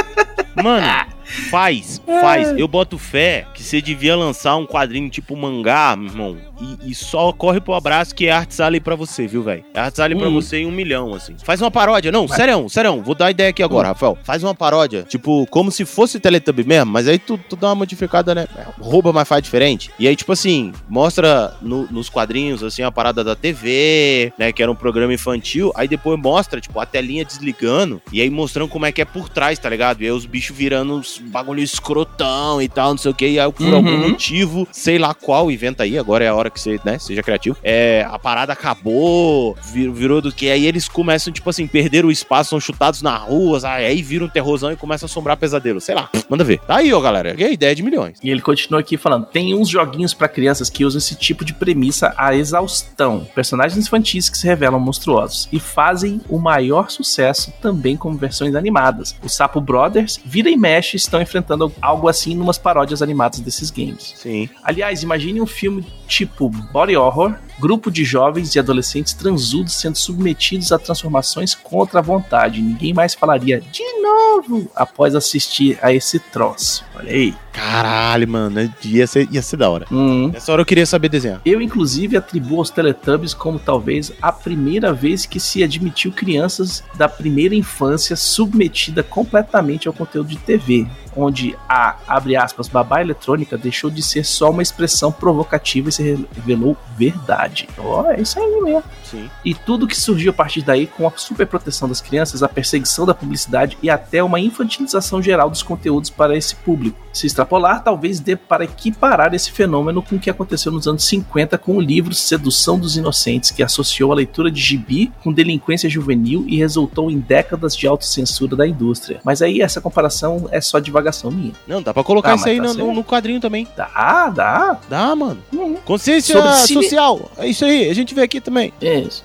Mano, 0.56 1.07
faz, 1.50 2.00
faz. 2.06 2.48
Eu 2.58 2.66
boto 2.66 2.98
fé 2.98 3.46
que 3.54 3.62
você 3.62 3.80
devia 3.80 4.16
lançar 4.16 4.56
um 4.56 4.66
quadrinho 4.66 5.10
tipo 5.10 5.36
mangá, 5.36 5.94
meu 5.96 6.08
irmão. 6.08 6.38
E, 6.60 6.90
e 6.90 6.94
só 6.94 7.32
corre 7.32 7.60
pro 7.60 7.74
abraço 7.74 8.14
que 8.14 8.26
é 8.26 8.32
Arts 8.32 8.58
Alley 8.60 8.80
pra 8.80 8.94
você, 8.96 9.26
viu, 9.26 9.42
velho? 9.42 9.64
É 9.74 9.80
Arts 9.80 10.00
Alley 10.00 10.18
pra 10.18 10.28
Hum. 10.28 10.34
você 10.34 10.58
em 10.58 10.66
um 10.66 10.70
milhão, 10.72 11.14
assim. 11.14 11.36
Faz 11.44 11.60
uma 11.60 11.70
paródia. 11.70 12.10
Não, 12.10 12.26
sério, 12.26 12.68
sério. 12.68 13.00
Vou 13.02 13.14
dar 13.14 13.30
ideia 13.30 13.50
aqui 13.50 13.62
agora, 13.62 13.88
Rafael. 13.88 14.18
Faz 14.24 14.42
uma 14.42 14.54
paródia, 14.54 15.04
tipo, 15.08 15.46
como 15.50 15.70
se 15.70 15.84
fosse 15.84 16.18
Teletubby 16.18 16.64
mesmo, 16.64 16.90
mas 16.92 17.06
aí 17.06 17.18
tu, 17.18 17.38
tu 17.48 17.54
dá 17.56 17.68
uma 17.68 17.74
modificada, 17.76 18.34
né? 18.34 18.46
Rouba, 18.80 19.12
mas 19.12 19.28
faz 19.28 19.42
diferente. 19.42 19.90
E 19.98 20.08
aí, 20.08 20.16
tipo 20.16 20.32
assim, 20.32 20.72
mostra 20.88 21.54
no- 21.62 21.86
nos 21.90 22.08
quadrinhos, 22.08 22.62
assim, 22.64 22.82
a 22.82 22.90
parada 22.90 23.22
da 23.22 23.36
TV, 23.36 24.32
né? 24.38 24.52
Que 24.52 24.62
era 24.62 24.70
um 24.72 24.74
programa 24.74 25.12
infantil. 25.14 25.72
Aí 25.74 25.86
depois 25.86 26.18
mostra, 26.20 26.60
tipo, 26.60 26.78
a 26.80 26.86
telinha 26.86 27.24
desligando. 27.24 28.02
E 28.12 28.20
aí 28.20 28.30
mostrando 28.30 28.68
como 28.68 28.86
é 28.86 28.92
que 28.92 29.00
é 29.00 29.04
por 29.04 29.28
trás, 29.28 29.58
tá 29.58 29.68
ligado? 29.68 30.02
E 30.02 30.06
aí 30.06 30.10
os 30.12 30.26
bichos 30.26 30.56
virando 30.56 30.94
uns 30.94 31.18
bagulho 31.18 31.62
escrotão 31.62 32.60
e 32.60 32.68
tal, 32.68 32.90
não 32.90 32.98
sei 32.98 33.10
o 33.10 33.14
que. 33.14 33.26
E 33.28 33.40
aí, 33.40 33.52
por 33.52 33.64
Uhum. 33.66 33.74
algum 33.76 34.08
motivo, 34.10 34.66
sei 34.72 34.98
lá 34.98 35.14
qual, 35.14 35.50
inventa 35.50 35.82
aí, 35.82 35.98
agora 35.98 36.24
é 36.24 36.28
a 36.28 36.34
hora 36.34 36.47
que 36.50 36.60
você, 36.60 36.80
né, 36.84 36.98
seja 36.98 37.22
criativo. 37.22 37.56
É, 37.62 38.06
a 38.10 38.18
parada 38.18 38.52
acabou, 38.52 39.56
vir- 39.72 39.90
virou 39.92 40.20
do 40.20 40.32
que. 40.32 40.48
Aí 40.50 40.66
eles 40.66 40.88
começam, 40.88 41.32
tipo 41.32 41.48
assim, 41.50 41.66
perder 41.66 42.04
o 42.04 42.10
espaço, 42.10 42.50
são 42.50 42.60
chutados 42.60 43.02
na 43.02 43.16
rua, 43.16 43.60
sabe? 43.60 43.84
aí 43.84 44.02
vira 44.02 44.24
um 44.24 44.28
terrorzão 44.28 44.72
e 44.72 44.76
começa 44.76 45.04
a 45.04 45.06
assombrar 45.06 45.36
pesadelo. 45.36 45.80
Sei 45.80 45.94
lá, 45.94 46.08
manda 46.28 46.44
ver. 46.44 46.58
Tá 46.60 46.76
aí, 46.76 46.92
ó, 46.92 47.00
galera. 47.00 47.34
É 47.38 47.44
a 47.44 47.50
ideia 47.50 47.74
de 47.74 47.82
milhões. 47.82 48.18
E 48.22 48.30
ele 48.30 48.40
continua 48.40 48.80
aqui 48.80 48.96
falando: 48.96 49.26
tem 49.26 49.54
uns 49.54 49.68
joguinhos 49.68 50.14
pra 50.14 50.28
crianças 50.28 50.70
que 50.70 50.84
usam 50.84 50.98
esse 50.98 51.14
tipo 51.14 51.44
de 51.44 51.52
premissa 51.54 52.14
à 52.16 52.34
exaustão. 52.34 53.26
Personagens 53.34 53.78
infantis 53.86 54.28
que 54.28 54.38
se 54.38 54.46
revelam 54.46 54.80
monstruosos 54.80 55.48
e 55.52 55.60
fazem 55.60 56.20
o 56.28 56.38
maior 56.38 56.90
sucesso 56.90 57.52
também 57.60 57.96
como 57.96 58.16
versões 58.16 58.54
animadas. 58.54 59.14
Os 59.22 59.34
Sapo 59.34 59.60
Brothers, 59.60 60.18
vira 60.24 60.50
e 60.50 60.56
mexe, 60.56 60.96
estão 60.96 61.20
enfrentando 61.20 61.72
algo 61.80 62.08
assim 62.08 62.34
numas 62.34 62.58
paródias 62.58 63.02
animadas 63.02 63.40
desses 63.40 63.70
games. 63.70 64.14
Sim. 64.16 64.48
Aliás, 64.62 65.02
imagine 65.02 65.40
um 65.40 65.46
filme 65.46 65.84
tipo 66.06 66.37
body 66.46 66.94
horror, 66.94 67.36
grupo 67.58 67.90
de 67.90 68.04
jovens 68.04 68.54
e 68.54 68.58
adolescentes 68.58 69.14
transudos 69.14 69.72
sendo 69.74 69.96
submetidos 69.96 70.70
a 70.70 70.78
transformações 70.78 71.54
contra 71.54 72.00
a 72.00 72.02
vontade. 72.02 72.60
Ninguém 72.60 72.92
mais 72.92 73.14
falaria 73.14 73.60
de 73.60 73.82
novo 74.02 74.70
após 74.76 75.14
assistir 75.14 75.78
a 75.80 75.90
esse 75.92 76.18
troço. 76.18 76.84
Olha 76.94 77.10
aí. 77.10 77.34
Caralho, 77.52 78.28
mano. 78.28 78.72
Ia 78.84 79.06
ser, 79.06 79.28
ia 79.32 79.42
ser 79.42 79.56
da 79.56 79.68
hora. 79.68 79.86
Hum. 79.90 80.28
Nessa 80.28 80.52
hora 80.52 80.62
eu 80.62 80.66
queria 80.66 80.86
saber 80.86 81.08
desenhar. 81.08 81.40
Eu, 81.44 81.60
inclusive, 81.60 82.16
atribuo 82.16 82.58
aos 82.58 82.70
Teletubbies 82.70 83.34
como 83.34 83.58
talvez 83.58 84.12
a 84.20 84.30
primeira 84.30 84.92
vez 84.92 85.26
que 85.26 85.40
se 85.40 85.64
admitiu 85.64 86.12
crianças 86.12 86.84
da 86.94 87.08
primeira 87.08 87.54
infância 87.54 88.14
submetida 88.14 89.02
completamente 89.02 89.88
ao 89.88 89.94
conteúdo 89.94 90.28
de 90.28 90.36
TV, 90.36 90.86
onde 91.18 91.58
a, 91.68 91.96
abre 92.06 92.36
aspas, 92.36 92.68
babá 92.68 93.00
eletrônica 93.00 93.58
deixou 93.58 93.90
de 93.90 94.02
ser 94.02 94.24
só 94.24 94.50
uma 94.50 94.62
expressão 94.62 95.10
provocativa 95.10 95.88
e 95.88 95.92
se 95.92 96.28
revelou 96.32 96.76
verdade. 96.96 97.68
Ó, 97.76 98.10
é 98.10 98.20
isso 98.20 98.38
aí 98.38 98.60
mesmo. 98.62 98.84
Sim. 99.10 99.30
E 99.44 99.54
tudo 99.54 99.86
que 99.86 99.96
surgiu 99.96 100.30
a 100.30 100.34
partir 100.34 100.62
daí 100.62 100.86
com 100.86 101.06
a 101.06 101.12
superproteção 101.16 101.88
das 101.88 102.00
crianças, 102.00 102.42
a 102.42 102.48
perseguição 102.48 103.06
da 103.06 103.14
publicidade 103.14 103.76
e 103.82 103.88
até 103.90 104.22
uma 104.22 104.40
infantilização 104.40 105.22
geral 105.22 105.48
dos 105.50 105.62
conteúdos 105.62 106.10
para 106.10 106.36
esse 106.36 106.54
público. 106.56 106.98
Se 107.12 107.26
extrapolar, 107.26 107.82
talvez 107.82 108.20
dê 108.20 108.36
para 108.36 108.64
equiparar 108.64 109.34
esse 109.34 109.50
fenômeno 109.50 110.02
com 110.02 110.16
o 110.16 110.18
que 110.18 110.30
aconteceu 110.30 110.70
nos 110.70 110.86
anos 110.86 111.04
50 111.04 111.58
com 111.58 111.76
o 111.76 111.80
livro 111.80 112.14
Sedução 112.14 112.78
dos 112.78 112.96
Inocentes, 112.96 113.50
que 113.50 113.62
associou 113.62 114.12
a 114.12 114.14
leitura 114.14 114.50
de 114.50 114.60
gibi 114.60 115.10
com 115.22 115.32
delinquência 115.32 115.88
juvenil 115.88 116.44
e 116.46 116.56
resultou 116.56 117.10
em 117.10 117.18
décadas 117.18 117.74
de 117.76 117.86
autocensura 117.86 118.54
da 118.54 118.66
indústria. 118.66 119.20
Mas 119.24 119.42
aí 119.42 119.60
essa 119.60 119.80
comparação 119.80 120.48
é 120.52 120.60
só 120.60 120.78
divagação 120.78 121.30
minha. 121.30 121.52
Não, 121.66 121.82
dá 121.82 121.92
pra 121.92 122.04
colocar 122.04 122.32
Ah, 122.32 122.36
isso 122.36 122.48
aí 122.48 122.60
tá 122.60 122.74
no, 122.74 122.92
no 122.94 123.02
quadrinho 123.04 123.40
também. 123.40 123.66
Dá, 123.76 124.28
dá. 124.34 124.78
Dá, 124.88 125.16
mano. 125.16 125.38
Uhum. 125.52 125.76
Consciência 125.84 126.36
Sobre 126.36 126.52
cine- 126.58 126.82
social. 126.82 127.30
É 127.36 127.46
isso 127.48 127.64
aí. 127.64 127.88
A 127.90 127.94
gente 127.94 128.14
vê 128.14 128.22
aqui 128.22 128.40
também. 128.40 128.72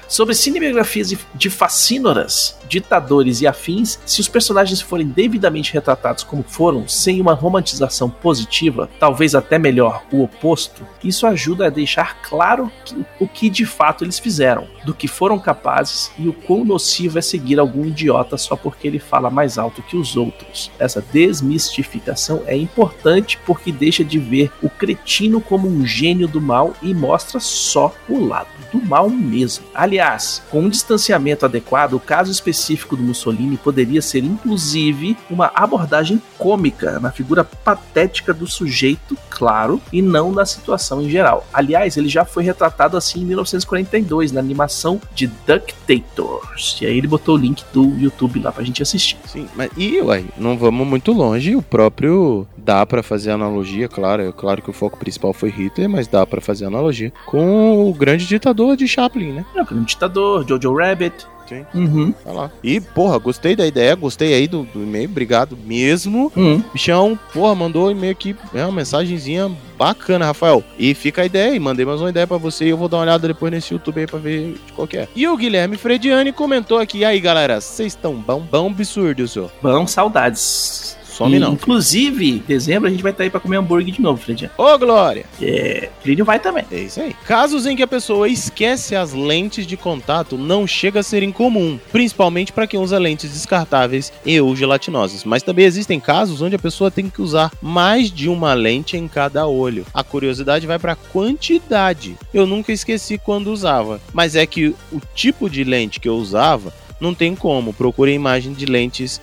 Sobre 0.07 0.36
cinebiografias 0.36 1.09
de- 1.09 1.19
de 1.36 1.49
facínoras, 1.49 2.57
ditadores 2.67 3.41
e 3.41 3.47
afins, 3.47 3.99
se 4.05 4.21
os 4.21 4.27
personagens 4.27 4.81
forem 4.81 5.07
devidamente 5.07 5.73
retratados 5.73 6.23
como 6.23 6.43
foram, 6.43 6.88
sem 6.88 7.19
uma 7.21 7.33
romantização 7.33 8.09
positiva, 8.09 8.89
talvez 8.99 9.36
até 9.36 9.57
melhor, 9.59 10.03
o 10.12 10.23
oposto, 10.23 10.86
isso 11.03 11.27
ajuda 11.27 11.67
a 11.67 11.69
deixar 11.69 12.21
claro 12.21 12.71
que- 12.86 12.95
o 13.19 13.27
que 13.27 13.49
de 13.49 13.65
fato 13.65 14.03
eles 14.03 14.19
fizeram, 14.19 14.67
do 14.86 14.93
que 14.93 15.07
foram 15.07 15.38
capazes 15.39 16.12
e 16.17 16.27
o 16.27 16.33
quão 16.33 16.63
nocivo 16.65 17.19
é 17.19 17.21
seguir 17.21 17.59
algum 17.59 17.86
idiota 17.86 18.38
só 18.38 18.55
porque 18.55 18.88
ele 18.88 18.99
fala 18.99 19.29
mais 19.29 19.57
alto 19.57 19.81
que 19.81 19.97
os 19.97 20.15
outros. 20.15 20.71
Essa 20.79 21.01
desmistificação 21.13 22.41
é 22.45 22.55
importante 22.55 23.38
porque 23.45 23.71
deixa 23.71 24.03
de 24.03 24.17
ver 24.19 24.51
o 24.62 24.69
cretino 24.69 25.39
como 25.41 25.67
um 25.67 25.86
gênio 25.86 26.27
do 26.27 26.41
mal 26.41 26.73
e 26.81 26.93
mostra 26.93 27.39
só 27.39 27.93
o 28.09 28.25
lado 28.25 28.47
do 28.73 28.83
mal 28.83 29.09
mesmo. 29.09 29.65
Aliás, 29.73 30.41
com 30.49 30.62
um 30.62 30.69
distanciamento 30.69 31.45
adequado, 31.45 31.93
o 31.93 31.99
caso 31.99 32.31
específico 32.31 32.97
do 32.97 33.03
Mussolini 33.03 33.55
poderia 33.55 34.01
ser 34.01 34.23
inclusive 34.23 35.15
uma 35.29 35.51
abordagem 35.53 36.21
cômica 36.38 36.99
na 36.99 37.12
figura 37.12 37.43
patética 37.43 38.33
do 38.33 38.47
sujeito, 38.47 39.15
claro, 39.29 39.79
e 39.91 40.01
não 40.01 40.31
na 40.31 40.45
situação 40.45 41.01
em 41.01 41.09
geral. 41.09 41.45
Aliás, 41.53 41.95
ele 41.95 42.09
já 42.09 42.25
foi 42.25 42.43
retratado 42.43 42.97
assim 42.97 43.21
em 43.21 43.25
1942 43.25 44.31
na 44.31 44.39
animação 44.39 44.99
de 45.13 45.27
Ducktors. 45.27 46.79
E 46.81 46.86
aí 46.86 46.97
ele 46.97 47.07
botou 47.07 47.36
o 47.36 47.38
link 47.38 47.63
do 47.71 47.83
YouTube 47.99 48.39
lá 48.39 48.51
pra 48.51 48.63
gente 48.63 48.81
assistir. 48.81 49.17
Sim, 49.25 49.47
mas 49.55 49.69
e 49.77 50.01
uai, 50.01 50.25
não 50.38 50.57
vamos 50.57 50.88
muito 50.88 51.12
longe. 51.12 51.55
O 51.55 51.62
próprio 51.62 52.47
dá 52.63 52.86
pra 52.86 53.04
fazer 53.04 53.32
analogia, 53.32 53.88
claro. 53.88 54.23
É 54.23 54.32
claro 54.32 54.62
que 54.62 54.69
o 54.69 54.73
foco 54.73 54.97
principal 54.97 55.34
foi 55.34 55.49
Hitler, 55.49 55.89
mas 55.89 56.08
dá 56.08 56.26
pra 56.26 56.41
fazer 56.41 56.65
analogia 56.65 57.12
com 57.26 57.89
o 57.89 57.93
grande 57.93 58.26
ditador 58.26 58.76
de 58.76 58.88
Chaplin, 58.88 59.34
né? 59.34 59.45
É, 59.56 59.62
o 59.62 59.80
ditador, 59.82 60.45
Jojo 60.47 60.76
Rabbit. 60.76 61.28
Sim. 61.47 61.65
Uhum. 61.73 62.13
Tá 62.23 62.32
lá. 62.32 62.52
E, 62.63 62.80
porra, 62.80 63.17
gostei 63.17 63.56
da 63.56 63.67
ideia, 63.67 63.93
gostei 63.95 64.34
aí 64.34 64.47
do, 64.47 64.63
do 64.63 64.82
e-mail, 64.82 65.10
obrigado 65.10 65.58
mesmo. 65.58 66.32
Uhum. 66.36 66.63
Bichão, 66.73 67.19
porra, 67.34 67.54
mandou 67.54 67.88
um 67.88 67.91
e-mail 67.91 68.12
aqui, 68.13 68.36
é 68.54 68.63
uma 68.63 68.71
mensagenzinha 68.71 69.52
bacana, 69.78 70.26
Rafael. 70.26 70.63
E 70.80 70.93
fica 70.93 71.21
a 71.21 71.26
ideia 71.26 71.52
aí, 71.52 71.60
mandei 71.60 71.86
mais 71.86 71.99
uma 71.99 72.10
ideia 72.10 72.26
pra 72.26 72.38
você 72.38 72.65
e 72.65 72.69
eu 72.69 72.78
vou 72.78 72.88
dar 72.88 72.97
uma 72.97 73.04
olhada 73.04 73.28
depois 73.28 73.52
nesse 73.52 73.73
YouTube 73.73 73.99
aí 73.99 74.08
pra 74.08 74.19
ver 74.19 74.54
de 74.54 74.73
qual 74.73 74.88
que 74.88 74.97
é. 74.97 75.08
E 75.13 75.28
o 75.28 75.36
Guilherme 75.36 75.76
Frediani 75.78 76.32
comentou 76.32 76.80
aqui, 76.80 76.99
e 76.99 77.06
aí 77.06 77.19
galera, 77.19 77.60
vocês 77.60 77.93
estão 77.93 78.15
bom? 78.15 78.39
Bom 78.49 78.67
absurdo, 78.67 79.28
senhor. 79.28 79.52
Bom, 79.62 79.86
saudades. 79.86 80.97
Some 81.13 81.36
E, 81.36 81.39
não. 81.39 81.54
Inclusive, 81.54 82.43
dezembro 82.47 82.88
a 82.88 82.91
gente 82.91 83.04
vai 83.04 83.12
estar 83.12 83.23
aí 83.23 83.30
pra 83.30 83.39
comer 83.39 83.58
hambúrguer 83.58 83.93
de 83.93 84.02
novo, 84.02 84.21
Fredinho. 84.21 84.49
Ô, 84.58 84.78
Glória! 84.78 85.26
É, 85.41 85.89
Plínio 86.02 86.26
vai 86.26 86.39
também. 86.39 86.65
É 86.71 86.80
isso 86.80 86.99
aí. 86.99 87.13
Casos 87.26 87.65
em 87.65 87.76
que 87.76 87.84
a 87.84 87.88
pessoa 87.88 88.28
esquece 88.28 88.95
as 88.95 89.13
lentes 89.13 89.67
de 89.67 89.78
contato 89.78 90.38
não 90.38 90.65
chega 90.65 91.02
a 91.02 91.04
ser 91.04 91.23
incomum, 91.23 91.80
principalmente 91.91 92.52
para 92.52 92.67
quem 92.67 92.80
usa 92.80 92.97
lentes 92.97 93.32
descartáveis 93.32 94.12
e 94.26 94.39
ou 94.41 94.56
gelatinosas. 94.56 95.23
Mas 95.23 95.43
também 95.43 95.65
existem 95.65 95.99
casos 95.99 96.41
onde 96.41 96.56
a 96.56 96.60
pessoa 96.60 96.89
tem 96.89 97.10
que 97.10 97.21
usar 97.21 97.52
mais 97.62 98.12
de 98.12 98.28
uma 98.28 98.54
lente 98.54 98.97
em 98.97 99.08
cada 99.08 99.45
olho. 99.45 99.86
A 99.93 100.04
curiosidade 100.04 100.65
vai 100.65 100.80
para 100.80 100.95
quantidade. 100.95 102.15
Eu 102.34 102.45
nunca 102.47 102.71
esqueci 102.71 103.17
quando 103.17 103.52
usava, 103.52 104.02
mas 104.12 104.36
é 104.36 104.45
que 104.45 104.76
o 104.91 105.02
tipo 105.13 105.49
de 105.49 105.63
lente 105.63 105.99
que 105.99 106.10
eu 106.10 106.15
usava 106.15 106.73
não 106.99 107.13
tem 107.13 107.36
como. 107.36 107.73
Procure 107.73 108.12
a 108.12 108.15
imagem 108.15 108.54
de 108.54 108.65
lentes 108.65 109.19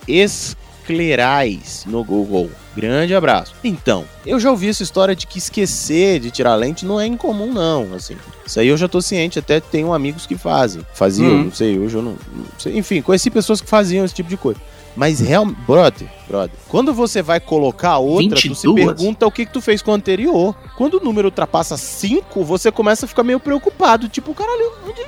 esclerais 0.81 1.83
no 1.87 2.03
Google. 2.03 2.49
Grande 2.75 3.13
abraço. 3.13 3.53
Então, 3.63 4.05
eu 4.25 4.39
já 4.39 4.49
ouvi 4.49 4.69
essa 4.69 4.81
história 4.83 5.15
de 5.15 5.27
que 5.27 5.37
esquecer 5.39 6.19
de 6.19 6.31
tirar 6.31 6.55
lente 6.55 6.85
não 6.85 6.99
é 6.99 7.05
incomum, 7.05 7.51
não. 7.51 7.93
Assim, 7.93 8.15
isso 8.45 8.59
aí 8.59 8.67
eu 8.67 8.77
já 8.77 8.87
tô 8.87 9.01
ciente, 9.01 9.37
até 9.39 9.59
tenho 9.59 9.93
amigos 9.93 10.25
que 10.25 10.37
fazem. 10.37 10.85
Faziam, 10.93 11.31
Hum. 11.31 11.43
não 11.45 11.51
sei, 11.51 11.77
hoje 11.77 11.95
eu 11.95 12.01
não, 12.01 12.11
não 12.33 12.45
sei. 12.57 12.77
Enfim, 12.77 13.01
conheci 13.01 13.29
pessoas 13.29 13.59
que 13.59 13.67
faziam 13.67 14.05
esse 14.05 14.13
tipo 14.13 14.29
de 14.29 14.37
coisa. 14.37 14.59
Mas 14.95 15.19
real, 15.19 15.45
brother, 15.45 16.07
brother. 16.31 16.51
Quando 16.69 16.93
você 16.93 17.21
vai 17.21 17.39
colocar 17.39 17.97
outra, 17.97 18.35
tu 18.35 18.41
se 18.55 18.67
22? 18.67 18.85
pergunta 18.85 19.27
o 19.27 19.31
que, 19.31 19.45
que 19.45 19.51
tu 19.53 19.61
fez 19.61 19.81
com 19.81 19.91
o 19.91 19.93
anterior. 19.93 20.55
Quando 20.77 20.95
o 20.95 21.03
número 21.03 21.27
ultrapassa 21.27 21.77
5, 21.77 22.43
você 22.43 22.71
começa 22.71 23.05
a 23.05 23.07
ficar 23.09 23.23
meio 23.23 23.39
preocupado. 23.39 24.07
Tipo, 24.07 24.33
caralho, 24.33 24.71
onde... 24.87 25.01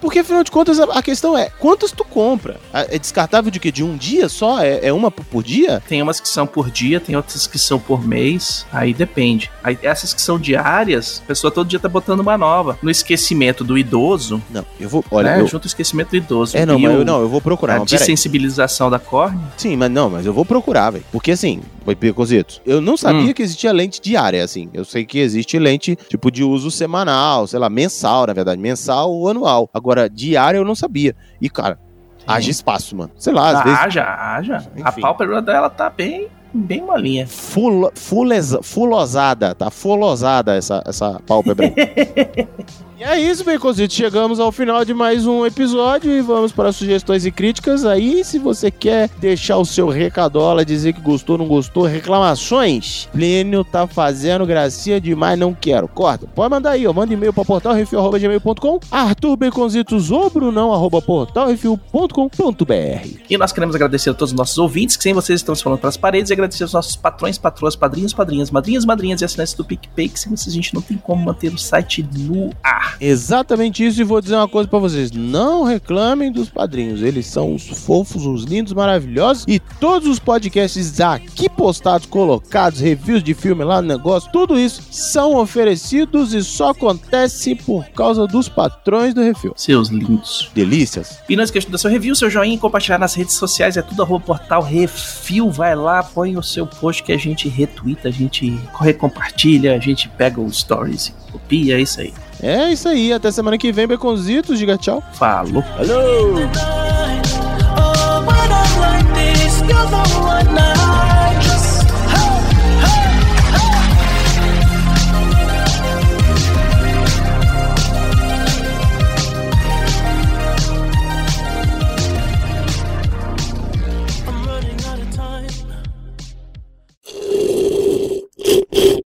Porque 0.00 0.18
afinal 0.20 0.42
de 0.42 0.50
contas, 0.50 0.78
a 0.80 1.02
questão 1.02 1.36
é, 1.36 1.50
quantas 1.58 1.92
tu 1.92 2.04
compra? 2.04 2.58
A- 2.72 2.82
É 2.88 2.98
descartável 2.98 3.50
de 3.50 3.60
que? 3.60 3.70
De 3.70 3.82
um 3.84 3.96
dia 3.96 4.28
só? 4.28 4.60
É, 4.60 4.86
é 4.88 4.92
uma 4.92 5.10
por- 5.10 5.42
dia? 5.42 5.82
Tem 5.88 6.00
umas 6.02 6.18
que 6.20 6.28
são 6.28 6.46
por 6.46 6.70
dia, 6.70 6.98
tem 7.00 7.14
outras 7.14 7.46
que 7.46 7.58
são 7.58 7.78
por 7.78 8.06
mês, 8.06 8.66
aí 8.72 8.92
depende. 8.94 9.50
Aí 9.62 9.78
essas 9.82 10.12
que 10.14 10.20
são 10.20 10.38
diárias, 10.38 11.20
a 11.24 11.28
pessoa 11.28 11.50
todo 11.50 11.68
dia 11.68 11.78
tá 11.78 11.88
botando 11.88 12.20
uma 12.20 12.36
nova. 12.38 12.78
No 12.82 12.90
esquecimento 12.90 13.62
do 13.62 13.76
idoso, 13.78 14.42
Não, 14.50 14.64
eu 14.80 14.88
vou. 14.88 15.04
Olha, 15.10 15.36
né? 15.36 15.40
eu- 15.42 15.46
Junto 15.46 15.64
o 15.64 15.66
esquecimento 15.66 16.10
do 16.10 16.16
idoso. 16.16 16.56
É, 16.56 16.64
não, 16.64 16.78
mas 16.78 16.90
o- 16.92 16.96
eu, 16.98 17.04
não, 17.04 17.20
eu 17.20 17.28
vou 17.28 17.40
procurar. 17.40 17.74
a 17.74 17.78
Não, 17.78 17.84
dessensibilização 17.84 18.90
da 18.90 18.98
córnea. 18.98 19.40
Sim, 19.56 19.76
mas 19.76 19.90
não, 19.90 20.08
mas 20.10 20.24
eu 20.26 20.32
vou 20.32 20.44
procurar, 20.46 20.90
velho. 20.90 21.04
Porque 21.12 21.32
assim, 21.32 21.60
Pecositos, 22.00 22.62
eu 22.64 22.80
não 22.80 22.96
sabia 22.96 23.30
Hum. 23.30 23.32
que 23.32 23.42
existia 23.42 23.72
lente 23.72 24.00
diária, 24.00 24.42
assim. 24.42 24.68
Eu 24.72 24.84
sei 24.84 25.04
que 25.04 25.18
existe 25.18 25.58
lente, 25.58 25.96
tipo, 26.08 26.30
de 26.30 26.42
uso 26.42 26.70
semanal, 26.70 27.46
sei 27.46 27.58
lá, 27.58 27.68
mensal, 27.68 28.26
na 28.26 28.32
verdade, 28.32 28.60
mensal 28.60 29.10
ou 29.12 29.28
anual. 29.28 29.68
Agora, 29.74 30.08
diária 30.08 30.58
eu 30.58 30.64
não 30.64 30.74
sabia. 30.74 31.14
E, 31.40 31.50
cara, 31.50 31.78
haja 32.26 32.50
espaço, 32.50 32.96
mano. 32.96 33.10
Sei 33.16 33.32
lá, 33.32 33.50
às 33.58 33.64
vezes. 33.64 33.78
Haja, 33.78 34.04
haja. 34.04 34.70
A 34.82 34.92
pálpebra 34.92 35.40
dela 35.42 35.68
tá 35.70 35.88
bem, 35.90 36.28
bem 36.52 36.82
molinha. 36.82 37.26
Fulo, 37.26 37.92
fuleza, 37.94 38.60
fulosada, 38.62 39.54
tá 39.54 39.70
fulosada 39.70 40.56
essa, 40.56 40.82
essa 40.86 41.20
pálpebra. 41.26 41.72
e 42.98 43.04
é 43.04 43.20
isso, 43.20 43.44
Baconzitos. 43.44 43.94
Chegamos 43.94 44.40
ao 44.40 44.50
final 44.50 44.82
de 44.82 44.94
mais 44.94 45.26
um 45.26 45.44
episódio 45.44 46.10
e 46.10 46.22
vamos 46.22 46.50
para 46.50 46.72
sugestões 46.72 47.26
e 47.26 47.30
críticas. 47.30 47.84
Aí, 47.84 48.24
se 48.24 48.38
você 48.38 48.70
quer 48.70 49.10
deixar 49.18 49.58
o 49.58 49.66
seu 49.66 49.88
recadola, 49.88 50.64
dizer 50.64 50.94
que 50.94 51.00
gostou, 51.02 51.36
não 51.36 51.46
gostou, 51.46 51.84
reclamações, 51.84 53.06
Plínio 53.12 53.62
tá 53.64 53.86
fazendo 53.86 54.46
gracinha 54.46 54.98
demais, 54.98 55.38
não 55.38 55.52
quero. 55.52 55.86
Corta. 55.88 56.26
Pode 56.26 56.48
mandar 56.48 56.70
aí, 56.70 56.86
ó. 56.86 56.92
Manda 56.94 57.12
e-mail 57.12 57.34
para 57.34 57.44
portalrefil.gmail.com 57.44 58.80
Arthur 58.90 59.36
Baconzitos 59.36 60.10
ou 60.10 60.30
Brunão, 60.30 60.72
arroba 60.72 61.02
portalrefil.com.br 61.02 63.08
E 63.28 63.36
nós 63.36 63.52
queremos 63.52 63.74
agradecer 63.74 64.08
a 64.08 64.14
todos 64.14 64.32
os 64.32 64.38
nossos 64.38 64.56
ouvintes, 64.56 64.96
que 64.96 65.02
sem 65.02 65.12
vocês 65.12 65.40
estamos 65.40 65.60
falando 65.60 65.80
para 65.80 65.90
as 65.90 65.98
paredes, 65.98 66.30
e 66.30 66.32
agradecer 66.32 66.62
aos 66.62 66.72
nossos 66.72 66.96
patrões, 66.96 67.36
patroas, 67.36 67.76
padrinhos, 67.76 68.14
padrinhas, 68.14 68.50
madrinhas, 68.50 68.86
madrinhas 68.86 69.20
e 69.20 69.26
assinantes 69.26 69.52
do 69.52 69.66
PicPay, 69.66 70.08
que 70.08 70.18
sem 70.18 70.34
vocês 70.34 70.48
a 70.48 70.56
gente 70.56 70.74
não 70.74 70.80
tem 70.80 70.96
como 70.96 71.22
manter 71.22 71.52
o 71.52 71.58
site 71.58 72.02
no 72.02 72.54
ar. 72.62 72.85
Exatamente 73.00 73.84
isso, 73.84 74.00
e 74.00 74.04
vou 74.04 74.20
dizer 74.20 74.36
uma 74.36 74.48
coisa 74.48 74.68
pra 74.68 74.78
vocês: 74.78 75.10
não 75.10 75.64
reclamem 75.64 76.32
dos 76.32 76.48
padrinhos, 76.48 77.02
eles 77.02 77.26
são 77.26 77.54
uns 77.54 77.66
fofos, 77.66 78.26
uns 78.26 78.44
lindos, 78.44 78.72
maravilhosos, 78.72 79.44
e 79.46 79.58
todos 79.58 80.08
os 80.08 80.18
podcasts 80.18 81.00
aqui 81.00 81.48
postados, 81.48 82.06
colocados, 82.06 82.80
reviews 82.80 83.22
de 83.22 83.34
filme 83.34 83.64
lá 83.64 83.82
no 83.82 83.88
negócio, 83.88 84.30
tudo 84.32 84.58
isso 84.58 84.82
são 84.90 85.36
oferecidos 85.36 86.32
e 86.32 86.42
só 86.42 86.70
acontece 86.70 87.54
por 87.54 87.84
causa 87.90 88.26
dos 88.26 88.48
patrões 88.48 89.14
do 89.14 89.22
Refil. 89.22 89.52
Seus 89.56 89.88
lindos. 89.88 90.50
Delícias. 90.54 91.18
E 91.28 91.36
não 91.36 91.44
esqueça 91.44 91.70
dar 91.70 91.78
seu 91.78 91.90
review, 91.90 92.14
seu 92.14 92.30
joinha 92.30 92.54
e 92.54 92.58
compartilhar 92.58 92.98
nas 92.98 93.14
redes 93.14 93.34
sociais. 93.34 93.76
É 93.76 93.82
tudo 93.82 94.02
arroba 94.02 94.24
portal 94.24 94.62
Refil. 94.62 95.50
Vai 95.50 95.74
lá, 95.74 96.02
põe 96.02 96.36
o 96.36 96.42
seu 96.42 96.66
post 96.66 97.02
que 97.02 97.12
a 97.12 97.16
gente 97.16 97.48
retweeta, 97.48 98.08
a 98.08 98.10
gente 98.10 98.58
recompartilha, 98.80 99.74
a 99.74 99.78
gente 99.78 100.08
pega 100.08 100.40
os 100.40 100.58
stories 100.58 101.08
e 101.08 101.32
copia. 101.32 101.76
É 101.76 101.80
isso 101.80 102.00
aí. 102.00 102.12
É 102.42 102.70
isso 102.70 102.88
aí, 102.88 103.12
até 103.12 103.30
semana 103.30 103.56
que 103.56 103.72
vem, 103.72 103.86
Beconzitos, 103.86 104.58
diga 104.58 104.76
tchau. 104.76 105.02
Falou. 105.12 105.62
Falou! 105.62 106.36